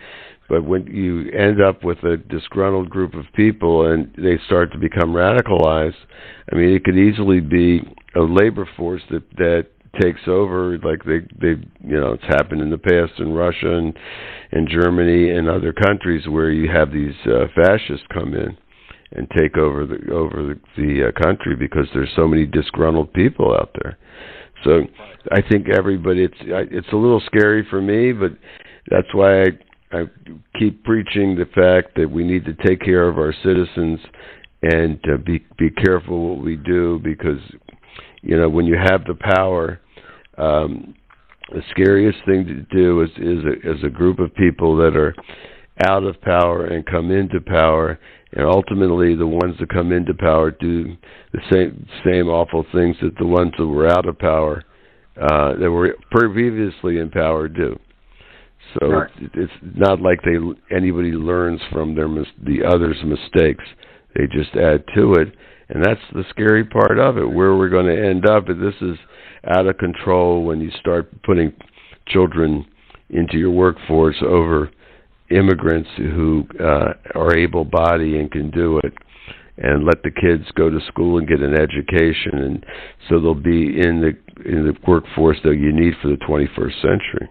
but 0.50 0.64
when 0.66 0.88
you 0.88 1.30
end 1.32 1.62
up 1.62 1.84
with 1.84 2.00
a 2.04 2.18
disgruntled 2.18 2.90
group 2.90 3.14
of 3.14 3.26
people 3.36 3.92
and 3.92 4.14
they 4.18 4.40
start 4.48 4.72
to 4.72 4.80
become 4.80 5.14
radicalized, 5.14 5.94
I 6.52 6.56
mean 6.56 6.70
it 6.76 6.84
could 6.84 6.98
easily 6.98 7.40
be 7.40 7.82
a 8.16 8.22
labor 8.22 8.68
force 8.76 9.04
that 9.12 9.24
that 9.38 9.68
takes 10.02 10.22
over 10.28 10.78
like 10.80 11.04
they 11.04 11.20
they 11.40 11.62
you 11.84 12.00
know 12.00 12.14
it's 12.14 12.24
happened 12.26 12.62
in 12.62 12.70
the 12.70 12.78
past 12.78 13.20
in 13.20 13.34
Russia 13.34 13.78
and 13.78 13.98
and 14.52 14.68
Germany 14.70 15.32
and 15.32 15.50
other 15.50 15.74
countries 15.74 16.28
where 16.28 16.52
you 16.52 16.70
have 16.72 16.92
these 16.92 17.16
uh, 17.26 17.46
fascists 17.56 18.06
come 18.14 18.34
in 18.34 18.58
and 19.12 19.28
take 19.38 19.58
over 19.58 19.86
the 19.86 20.12
over 20.12 20.44
the, 20.44 20.60
the 20.78 21.08
uh, 21.08 21.24
country 21.24 21.56
because 21.56 21.88
there's 21.94 22.12
so 22.16 22.28
many 22.28 22.46
disgruntled 22.46 23.12
people 23.14 23.54
out 23.54 23.76
there. 23.82 23.98
So 24.64 24.82
I 25.32 25.42
think 25.42 25.68
everybody 25.70 26.24
it's 26.24 26.38
it's 26.42 26.92
a 26.92 26.98
little 26.98 27.22
scary 27.26 27.66
for 27.70 27.82
me, 27.82 28.12
but 28.12 28.32
that's 28.90 29.14
why 29.14 29.44
I 29.44 29.46
I 29.92 30.04
keep 30.58 30.84
preaching 30.84 31.36
the 31.36 31.48
fact 31.56 31.96
that 31.96 32.10
we 32.10 32.24
need 32.24 32.46
to 32.46 32.54
take 32.66 32.82
care 32.82 33.08
of 33.08 33.18
our 33.18 33.34
citizens 33.44 34.00
and 34.62 35.00
uh, 35.12 35.18
be 35.18 35.44
be 35.58 35.70
careful 35.72 36.36
what 36.36 36.44
we 36.44 36.56
do 36.58 37.00
because 37.04 37.40
you 38.22 38.38
know 38.38 38.50
when 38.50 38.66
you 38.66 38.76
have 38.78 39.06
the 39.06 39.16
power 39.16 39.80
um 40.38 40.94
the 41.52 41.62
scariest 41.72 42.20
thing 42.26 42.46
to 42.46 42.62
do 42.76 43.02
is 43.02 43.10
is 43.18 43.44
a, 43.46 43.78
is 43.78 43.84
a 43.84 43.90
group 43.90 44.20
of 44.20 44.34
people 44.36 44.78
that 44.78 44.96
are 44.96 45.16
out 45.86 46.04
of 46.04 46.20
power 46.22 46.66
and 46.66 46.86
come 46.86 47.12
into 47.12 47.40
power, 47.42 48.00
and 48.34 48.46
ultimately 48.46 49.16
the 49.16 49.28
ones 49.28 49.56
that 49.60 49.70
come 49.70 49.92
into 49.92 50.14
power 50.14 50.52
do 50.52 50.96
the 51.32 51.40
same 51.52 51.88
same 52.06 52.28
awful 52.28 52.66
things 52.74 52.96
that 53.02 53.18
the 53.18 53.26
ones 53.26 53.52
that 53.58 53.66
were 53.66 53.88
out 53.88 54.08
of 54.08 54.18
power 54.20 54.64
uh, 55.20 55.56
that 55.56 55.72
were 55.72 55.96
previously 56.12 57.00
in 57.00 57.10
power 57.10 57.48
do. 57.48 57.78
So 58.78 58.88
right. 58.88 59.12
it's 59.34 59.52
not 59.62 60.02
like 60.02 60.22
they 60.22 60.36
anybody 60.76 61.12
learns 61.12 61.62
from 61.72 61.96
their 61.96 62.08
the 62.08 62.64
others' 62.68 62.98
mistakes. 63.04 63.64
They 64.16 64.28
just 64.28 64.56
add 64.56 64.84
to 64.96 65.14
it, 65.14 65.34
and 65.70 65.84
that's 65.84 66.02
the 66.14 66.24
scary 66.30 66.64
part 66.64 67.00
of 67.00 67.18
it. 67.18 67.26
Where 67.26 67.56
we're 67.56 67.70
going 67.70 67.86
to 67.86 68.08
end 68.08 68.28
up, 68.28 68.48
this 68.48 68.76
is 68.82 68.98
out 69.56 69.68
of 69.68 69.78
control 69.78 70.44
when 70.44 70.60
you 70.60 70.72
start 70.80 71.10
putting 71.24 71.54
children 72.08 72.66
into 73.10 73.38
your 73.38 73.52
workforce 73.52 74.18
over 74.22 74.70
immigrants 75.32 75.90
who 75.98 76.44
uh, 76.60 76.94
are 77.16 77.38
able-bodied 77.38 78.16
and 78.16 78.32
can 78.32 78.50
do 78.50 78.80
it, 78.80 78.94
and 79.58 79.86
let 79.86 80.02
the 80.04 80.12
kids 80.12 80.50
go 80.56 80.70
to 80.70 80.80
school 80.88 81.18
and 81.18 81.28
get 81.28 81.42
an 81.42 81.54
education, 81.54 82.40
and 82.40 82.66
so 83.08 83.20
they'll 83.20 83.34
be 83.34 83.80
in 83.80 84.02
the 84.02 84.14
in 84.50 84.66
the 84.66 84.74
workforce 84.88 85.38
that 85.44 85.58
you 85.58 85.74
need 85.74 85.94
for 86.02 86.08
the 86.08 86.18
21st 86.18 86.82
century. 86.82 87.30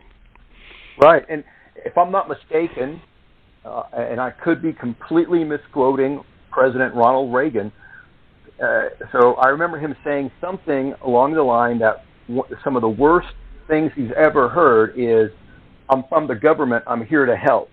Right, 1.01 1.25
and 1.29 1.45
if 1.85 1.97
I'm 1.97 2.11
not 2.11 2.29
mistaken, 2.29 3.01
uh, 3.65 3.85
and 3.93 4.21
I 4.21 4.31
could 4.31 4.63
be 4.63 4.73
completely 4.73 5.45
misquoting 5.45 6.23
President 6.51 6.95
Ronald 6.95 7.33
Reagan. 7.35 7.73
Uh, 8.63 8.89
so 9.13 9.35
I 9.35 9.49
remember 9.49 9.79
him 9.79 9.95
saying 10.05 10.31
something 10.41 10.95
along 11.05 11.35
the 11.35 11.43
line 11.43 11.79
that 11.81 12.05
w- 12.29 12.45
some 12.65 12.77
of 12.77 12.83
the 12.83 12.89
worst 12.89 13.29
things 13.69 13.93
he's 13.95 14.11
ever 14.17 14.49
heard 14.49 14.95
is, 14.97 15.31
"I'm 15.89 16.05
from 16.09 16.27
the 16.27 16.35
government. 16.35 16.85
I'm 16.87 17.05
here 17.05 17.27
to 17.27 17.37
help." 17.37 17.71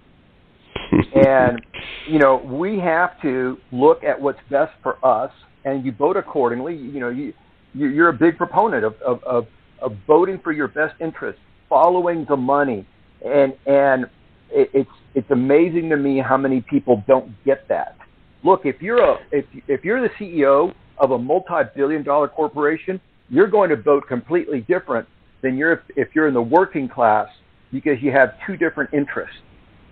and 1.15 1.61
you 2.07 2.19
know 2.19 2.37
we 2.37 2.79
have 2.79 3.19
to 3.21 3.57
look 3.71 4.03
at 4.03 4.19
what's 4.21 4.39
best 4.51 4.73
for 4.83 5.03
us, 5.05 5.31
and 5.65 5.85
you 5.85 5.91
vote 5.91 6.17
accordingly. 6.17 6.75
You 6.75 6.99
know 6.99 7.09
you 7.09 7.33
you're 7.73 8.09
a 8.09 8.13
big 8.13 8.37
proponent 8.37 8.83
of 8.85 8.95
of, 9.01 9.23
of, 9.23 9.47
of 9.81 9.93
voting 10.05 10.39
for 10.43 10.51
your 10.51 10.67
best 10.67 10.95
interest, 11.01 11.39
following 11.69 12.25
the 12.29 12.37
money, 12.37 12.85
and 13.25 13.53
and 13.65 14.05
it, 14.51 14.69
it's 14.73 14.89
it's 15.15 15.31
amazing 15.31 15.89
to 15.89 15.97
me 15.97 16.19
how 16.19 16.37
many 16.37 16.61
people 16.61 17.03
don't 17.07 17.31
get 17.43 17.67
that. 17.69 17.97
Look, 18.43 18.61
if 18.65 18.81
you're 18.81 19.03
a 19.03 19.17
if 19.31 19.45
if 19.67 19.83
you're 19.83 20.01
the 20.01 20.13
CEO 20.19 20.73
of 20.97 21.11
a 21.11 21.17
multi-billion 21.17 22.03
dollar 22.03 22.27
corporation, 22.27 23.01
you're 23.29 23.47
going 23.47 23.69
to 23.69 23.75
vote 23.75 24.07
completely 24.07 24.61
different 24.61 25.07
than 25.41 25.57
you're 25.57 25.73
if, 25.73 25.79
if 25.95 26.07
you're 26.13 26.27
in 26.27 26.33
the 26.33 26.41
working 26.41 26.87
class 26.87 27.27
because 27.71 28.01
you 28.01 28.11
have 28.11 28.33
two 28.45 28.55
different 28.55 28.93
interests. 28.93 29.37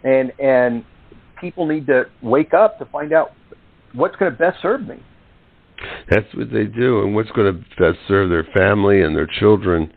And 0.04 0.32
and 0.40 0.86
people 1.40 1.66
need 1.66 1.88
to 1.88 2.04
wake 2.22 2.54
up 2.54 2.78
to 2.80 2.86
find 2.86 3.14
out 3.14 3.32
what's 3.94 4.16
going 4.16 4.32
to 4.32 4.38
best 4.38 4.62
serve 4.62 4.88
me. 4.88 5.02
That's 6.10 6.28
what 6.36 6.52
they 6.52 6.66
do, 6.66 7.02
and 7.02 7.16
what's 7.16 7.32
going 7.32 7.54
to 7.54 7.60
best 7.82 8.00
serve 8.08 8.30
their 8.30 8.48
family 8.54 9.02
and 9.02 9.16
their 9.16 9.28
children, 9.40 9.92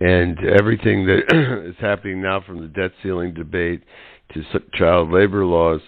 and 0.00 0.38
everything 0.60 1.06
that 1.06 1.64
is 1.68 1.76
happening 1.80 2.22
now 2.22 2.40
from 2.40 2.60
the 2.60 2.68
debt 2.68 2.92
ceiling 3.02 3.34
debate 3.34 3.82
to 4.34 4.42
child 4.74 5.10
labor 5.10 5.44
laws 5.44 5.80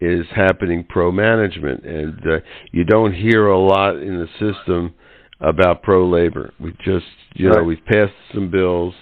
is 0.00 0.26
happening 0.34 0.84
pro 0.88 1.10
management, 1.10 1.84
and 1.84 2.18
uh, 2.26 2.38
you 2.72 2.84
don't 2.84 3.14
hear 3.14 3.46
a 3.46 3.58
lot 3.58 3.96
in 3.96 4.18
the 4.18 4.28
system 4.32 4.92
about 5.40 5.82
pro 5.82 6.08
labor. 6.08 6.52
We 6.60 6.72
just, 6.84 7.06
you 7.34 7.48
right. 7.48 7.58
know, 7.58 7.64
we've 7.64 7.84
passed 7.86 8.12
some 8.34 8.50
bills. 8.50 8.94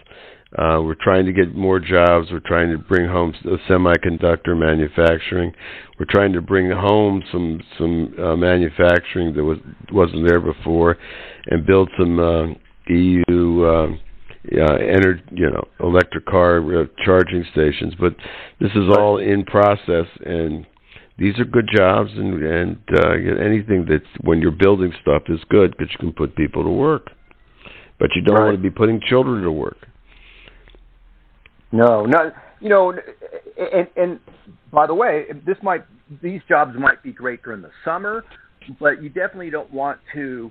Uh, 0.57 0.83
we're 0.83 0.97
trying 1.03 1.25
to 1.25 1.33
get 1.33 1.55
more 1.55 1.81
jobs. 1.81 2.29
We're 2.31 2.41
trying 2.41 2.71
to 2.71 2.79
bring 2.79 3.09
home 3.09 3.33
semiconductor 3.69 4.57
manufacturing. 4.57 5.53
We're 5.99 6.07
trying 6.11 6.35
to 6.35 6.43
bring 6.43 6.71
home 6.71 7.23
some 7.33 7.63
some 7.79 8.15
uh, 8.23 8.37
manufacturing 8.37 9.35
that 9.35 9.43
was 9.43 9.59
wasn't 9.91 10.29
there 10.29 10.41
before, 10.41 10.99
and 11.47 11.67
build 11.67 11.91
some 11.99 12.21
uh, 12.21 12.51
EV. 12.87 13.99
Uh, 14.51 14.75
energy, 14.75 15.23
you 15.31 15.49
know, 15.49 15.69
electric 15.79 16.27
car 16.27 16.59
uh, 16.59 16.85
charging 17.05 17.45
stations. 17.53 17.95
But 17.99 18.17
this 18.61 18.73
is 18.75 18.91
all 18.99 19.19
in 19.19 19.45
process, 19.45 20.07
and 20.27 20.67
these 21.17 21.39
are 21.39 21.45
good 21.45 21.69
jobs, 21.73 22.11
and 22.17 22.43
and 22.43 22.77
uh, 22.93 23.13
anything 23.41 23.87
that's 23.89 24.05
when 24.23 24.41
you're 24.41 24.51
building 24.51 24.93
stuff 25.01 25.23
is 25.29 25.39
good 25.49 25.77
because 25.79 25.93
you 25.93 25.99
can 25.99 26.13
put 26.13 26.35
people 26.35 26.65
to 26.65 26.71
work. 26.71 27.11
But 28.01 28.09
you 28.17 28.23
don't 28.23 28.35
right. 28.35 28.45
want 28.47 28.57
to 28.57 28.63
be 28.63 28.71
putting 28.71 29.01
children 29.09 29.45
to 29.45 29.53
work. 29.53 29.87
No, 31.71 32.05
not 32.05 32.35
you 32.61 32.69
know, 32.69 32.93
and 33.57 33.87
and 33.97 34.19
by 34.73 34.89
the 34.89 34.95
way, 34.95 35.27
this 35.47 35.57
might 35.63 35.85
these 36.21 36.41
jobs 36.49 36.75
might 36.77 37.01
be 37.05 37.13
great 37.13 37.45
during 37.45 37.63
the 37.63 37.71
summer, 37.85 38.25
but 38.81 39.01
you 39.01 39.09
definitely 39.09 39.51
don't 39.51 39.73
want 39.73 40.01
to 40.15 40.51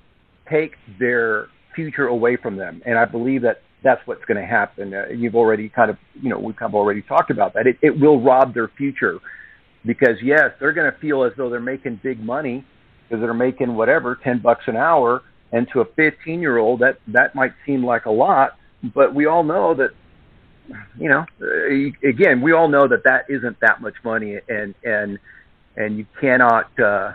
take 0.50 0.76
their 0.98 1.48
future 1.76 2.08
away 2.08 2.38
from 2.38 2.56
them. 2.56 2.82
And 2.86 2.98
I 2.98 3.04
believe 3.04 3.42
that 3.42 3.62
that's 3.84 4.06
what's 4.06 4.24
going 4.26 4.40
to 4.40 4.46
happen. 4.46 4.94
Uh, 4.94 5.08
you've 5.08 5.36
already 5.36 5.70
kind 5.70 5.90
of, 5.90 5.98
you 6.22 6.30
know, 6.30 6.40
we've 6.40 6.56
kind 6.56 6.70
of 6.70 6.76
already 6.76 7.02
talked 7.02 7.32
about 7.32 7.54
that. 7.54 7.68
It, 7.68 7.78
it 7.82 8.00
will 8.00 8.22
rob 8.22 8.54
their 8.54 8.68
future 8.68 9.20
because 9.86 10.18
yes, 10.24 10.52
they're 10.60 10.74
going 10.74 10.92
to 10.92 10.98
feel 11.00 11.24
as 11.24 11.32
though 11.38 11.50
they're 11.50 11.60
making 11.60 12.00
big 12.04 12.20
money 12.24 12.66
because 13.08 13.22
they're 13.22 13.34
making 13.34 13.76
whatever 13.76 14.18
ten 14.24 14.40
bucks 14.40 14.64
an 14.68 14.78
hour, 14.78 15.22
and 15.52 15.68
to 15.74 15.82
a 15.82 15.86
15 15.86 16.40
year 16.40 16.58
old 16.58 16.80
that 16.80 17.00
that 17.08 17.36
might 17.36 17.54
seem 17.66 17.84
like 17.84 18.06
a 18.06 18.12
lot, 18.12 18.58
but 18.94 19.14
we 19.14 19.26
all 19.26 19.44
know 19.44 19.74
that 19.74 19.90
you 20.98 21.10
know 21.10 21.26
uh, 21.42 22.08
again 22.08 22.42
we 22.42 22.54
all 22.54 22.70
know 22.70 22.88
that 22.88 23.04
that 23.04 23.26
isn't 23.28 23.60
that 23.60 23.82
much 23.82 23.96
money 24.06 24.38
and 24.48 24.74
and 24.84 25.20
and 25.76 25.98
you 25.98 26.06
cannot 26.22 26.70
uh 26.80 27.12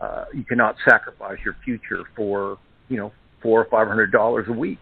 uh 0.00 0.26
you 0.32 0.44
cannot 0.44 0.76
sacrifice 0.88 1.38
your 1.44 1.56
future 1.64 2.04
for 2.14 2.58
you 2.88 2.96
know 2.96 3.10
four 3.42 3.60
or 3.60 3.64
five 3.64 3.88
hundred 3.88 4.12
dollars 4.12 4.46
a 4.48 4.52
week 4.52 4.78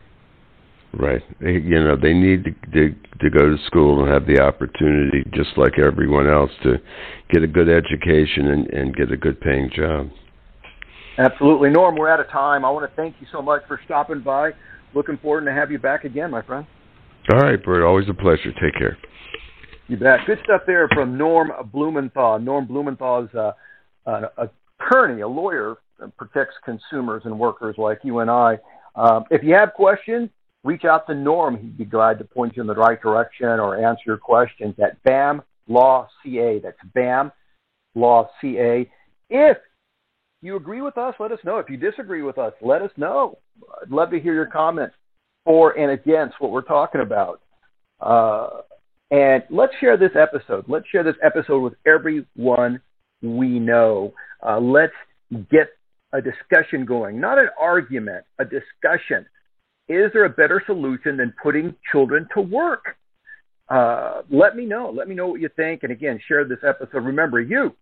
Right. 0.99 1.23
You 1.41 1.85
know, 1.85 1.97
they 2.01 2.15
need 2.15 2.45
to, 2.45 2.51
to 2.73 2.95
to 3.21 3.31
go 3.31 3.51
to 3.51 3.57
school 3.67 4.03
and 4.03 4.13
have 4.13 4.27
the 4.27 4.41
opportunity, 4.41 5.25
just 5.35 5.51
like 5.57 5.79
everyone 5.79 6.29
else, 6.29 6.51
to 6.63 6.77
get 7.31 7.43
a 7.43 7.47
good 7.47 7.69
education 7.69 8.49
and, 8.49 8.67
and 8.69 8.97
get 8.97 9.13
a 9.13 9.17
good 9.17 9.39
paying 9.41 9.71
job. 9.75 10.09
Absolutely, 11.19 11.71
Norm. 11.71 11.97
We're 11.97 12.09
out 12.09 12.21
of 12.21 12.29
time. 12.29 12.65
I 12.65 12.71
want 12.71 12.91
to 12.91 12.97
thank 12.97 13.17
you 13.21 13.27
so 13.31 13.43
much 13.43 13.63
for 13.69 13.79
stopping 13.85 14.21
by. 14.21 14.53
Looking 14.95 15.19
forward 15.19 15.45
to 15.45 15.53
have 15.53 15.71
you 15.71 15.79
back 15.79 16.05
again, 16.05 16.31
my 16.31 16.43
friend. 16.43 16.67
All 17.33 17.41
right, 17.41 17.63
Bert. 17.63 17.85
Always 17.85 18.09
a 18.09 18.15
pleasure. 18.15 18.53
Take 18.53 18.75
care. 18.79 18.97
You 19.89 19.99
bet. 19.99 20.21
Good 20.27 20.39
stuff 20.45 20.63
there 20.67 20.89
from 20.95 21.19
Norm 21.19 21.53
Blumenthal. 21.73 22.39
Norm 22.39 22.67
Blumenthal 22.67 23.25
is 23.25 23.35
a, 23.35 23.55
an 24.07 24.25
attorney, 24.39 25.21
a 25.21 25.29
lawyer 25.29 25.77
that 26.01 26.17
protects 26.17 26.55
consumers 26.65 27.23
and 27.25 27.39
workers 27.39 27.77
like 27.79 27.99
you 28.03 28.21
and 28.21 28.31
I. 28.31 28.59
Um, 28.95 29.25
if 29.31 29.43
you 29.43 29.55
have 29.55 29.75
questions, 29.75 30.31
reach 30.67 30.85
out 30.85 31.07
to 31.07 31.15
Norm. 31.15 31.57
He'd 31.57 31.79
be 31.79 31.85
glad 31.85 32.19
to 32.19 32.25
point 32.25 32.57
you 32.57 32.61
in 32.61 32.67
the 32.67 32.75
right 32.75 33.01
direction 33.01 33.47
or 33.47 33.77
answer 33.77 34.03
your 34.07 34.19
questions 34.19 34.75
at 34.83 35.03
BAM 35.05 35.43
Law 35.69 36.09
CA. 36.23 36.59
That's 36.59 36.77
BAM 36.95 37.33
Law 37.95 38.29
CA. 38.41 38.91
If 39.31 39.59
you 40.43 40.57
agree 40.57 40.83
with 40.83 40.99
us, 40.99 41.15
let 41.19 41.33
us 41.33 41.39
know. 41.45 41.59
If 41.59 41.71
you 41.71 41.77
disagree 41.77 42.23
with 42.23 42.39
us, 42.39 42.53
let 42.61 42.83
us 42.83 42.91
know. 42.97 43.39
I'd 43.83 43.91
love 43.91 44.11
to 44.11 44.21
hear 44.21 44.35
your 44.35 44.47
comments 44.47 44.95
for 45.45 45.79
and 45.79 45.93
against 45.93 46.41
what 46.41 46.51
we're 46.51 46.63
talking 46.63 47.01
about. 47.01 47.41
Uh, 48.01 48.63
and 49.11 49.45
let's 49.51 49.73
share 49.81 49.97
this 49.97 50.11
episode. 50.21 50.65
Let's 50.69 50.87
share 50.89 51.05
this 51.05 51.17
episode 51.25 51.61
with 51.61 51.75
everyone 51.87 52.81
we 53.23 53.59
know. 53.61 54.13
Uh, 54.47 54.61
let's 54.61 54.93
get 55.33 55.69
a 56.13 56.21
discussion 56.21 56.85
going, 56.85 57.21
not 57.21 57.39
an 57.39 57.49
argument, 57.59 58.25
a 58.39 58.45
discussion 58.45 59.27
is 59.89 60.11
there 60.13 60.25
a 60.25 60.31
better 60.31 60.63
solution 60.67 61.17
than 61.17 61.33
putting 61.43 61.75
children 61.93 62.29
to 62.35 62.41
work? 62.41 62.97
Uh, 63.69 64.23
let 64.31 64.57
me 64.57 64.65
know. 64.65 64.91
Let 64.95 65.09
me 65.09 65.15
know 65.15 65.29
what 65.29 65.41
you 65.41 65.49
think. 65.57 65.83
And 65.83 65.93
again, 65.93 66.21
share 66.27 66.45
this 66.45 66.59
episode. 66.67 67.05
Remember, 67.05 67.41
you 67.41 67.75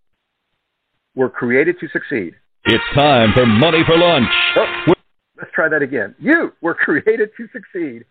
were 1.15 1.31
created 1.31 1.77
to 1.81 1.89
succeed. 1.89 2.35
It's 2.65 2.85
time 2.95 3.33
for 3.35 3.47
Money 3.47 3.83
for 3.87 3.97
Lunch. 3.99 4.29
Oh, 4.57 4.93
let's 5.37 5.51
try 5.55 5.69
that 5.69 5.83
again. 5.83 6.15
You 6.19 6.53
were 6.63 6.75
created 6.85 7.31
to 7.37 7.47
succeed. 7.53 8.05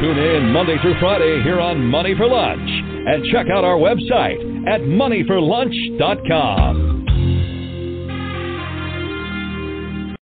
Tune 0.00 0.18
in 0.18 0.52
Monday 0.52 0.76
through 0.82 1.00
Friday 1.00 1.42
here 1.42 1.58
on 1.58 1.86
Money 1.86 2.14
for 2.16 2.28
Lunch 2.28 2.68
and 2.68 3.24
check 3.32 3.46
out 3.50 3.64
our 3.64 3.78
website 3.78 4.38
at 4.68 4.82
moneyforlunch.com. 4.82 6.95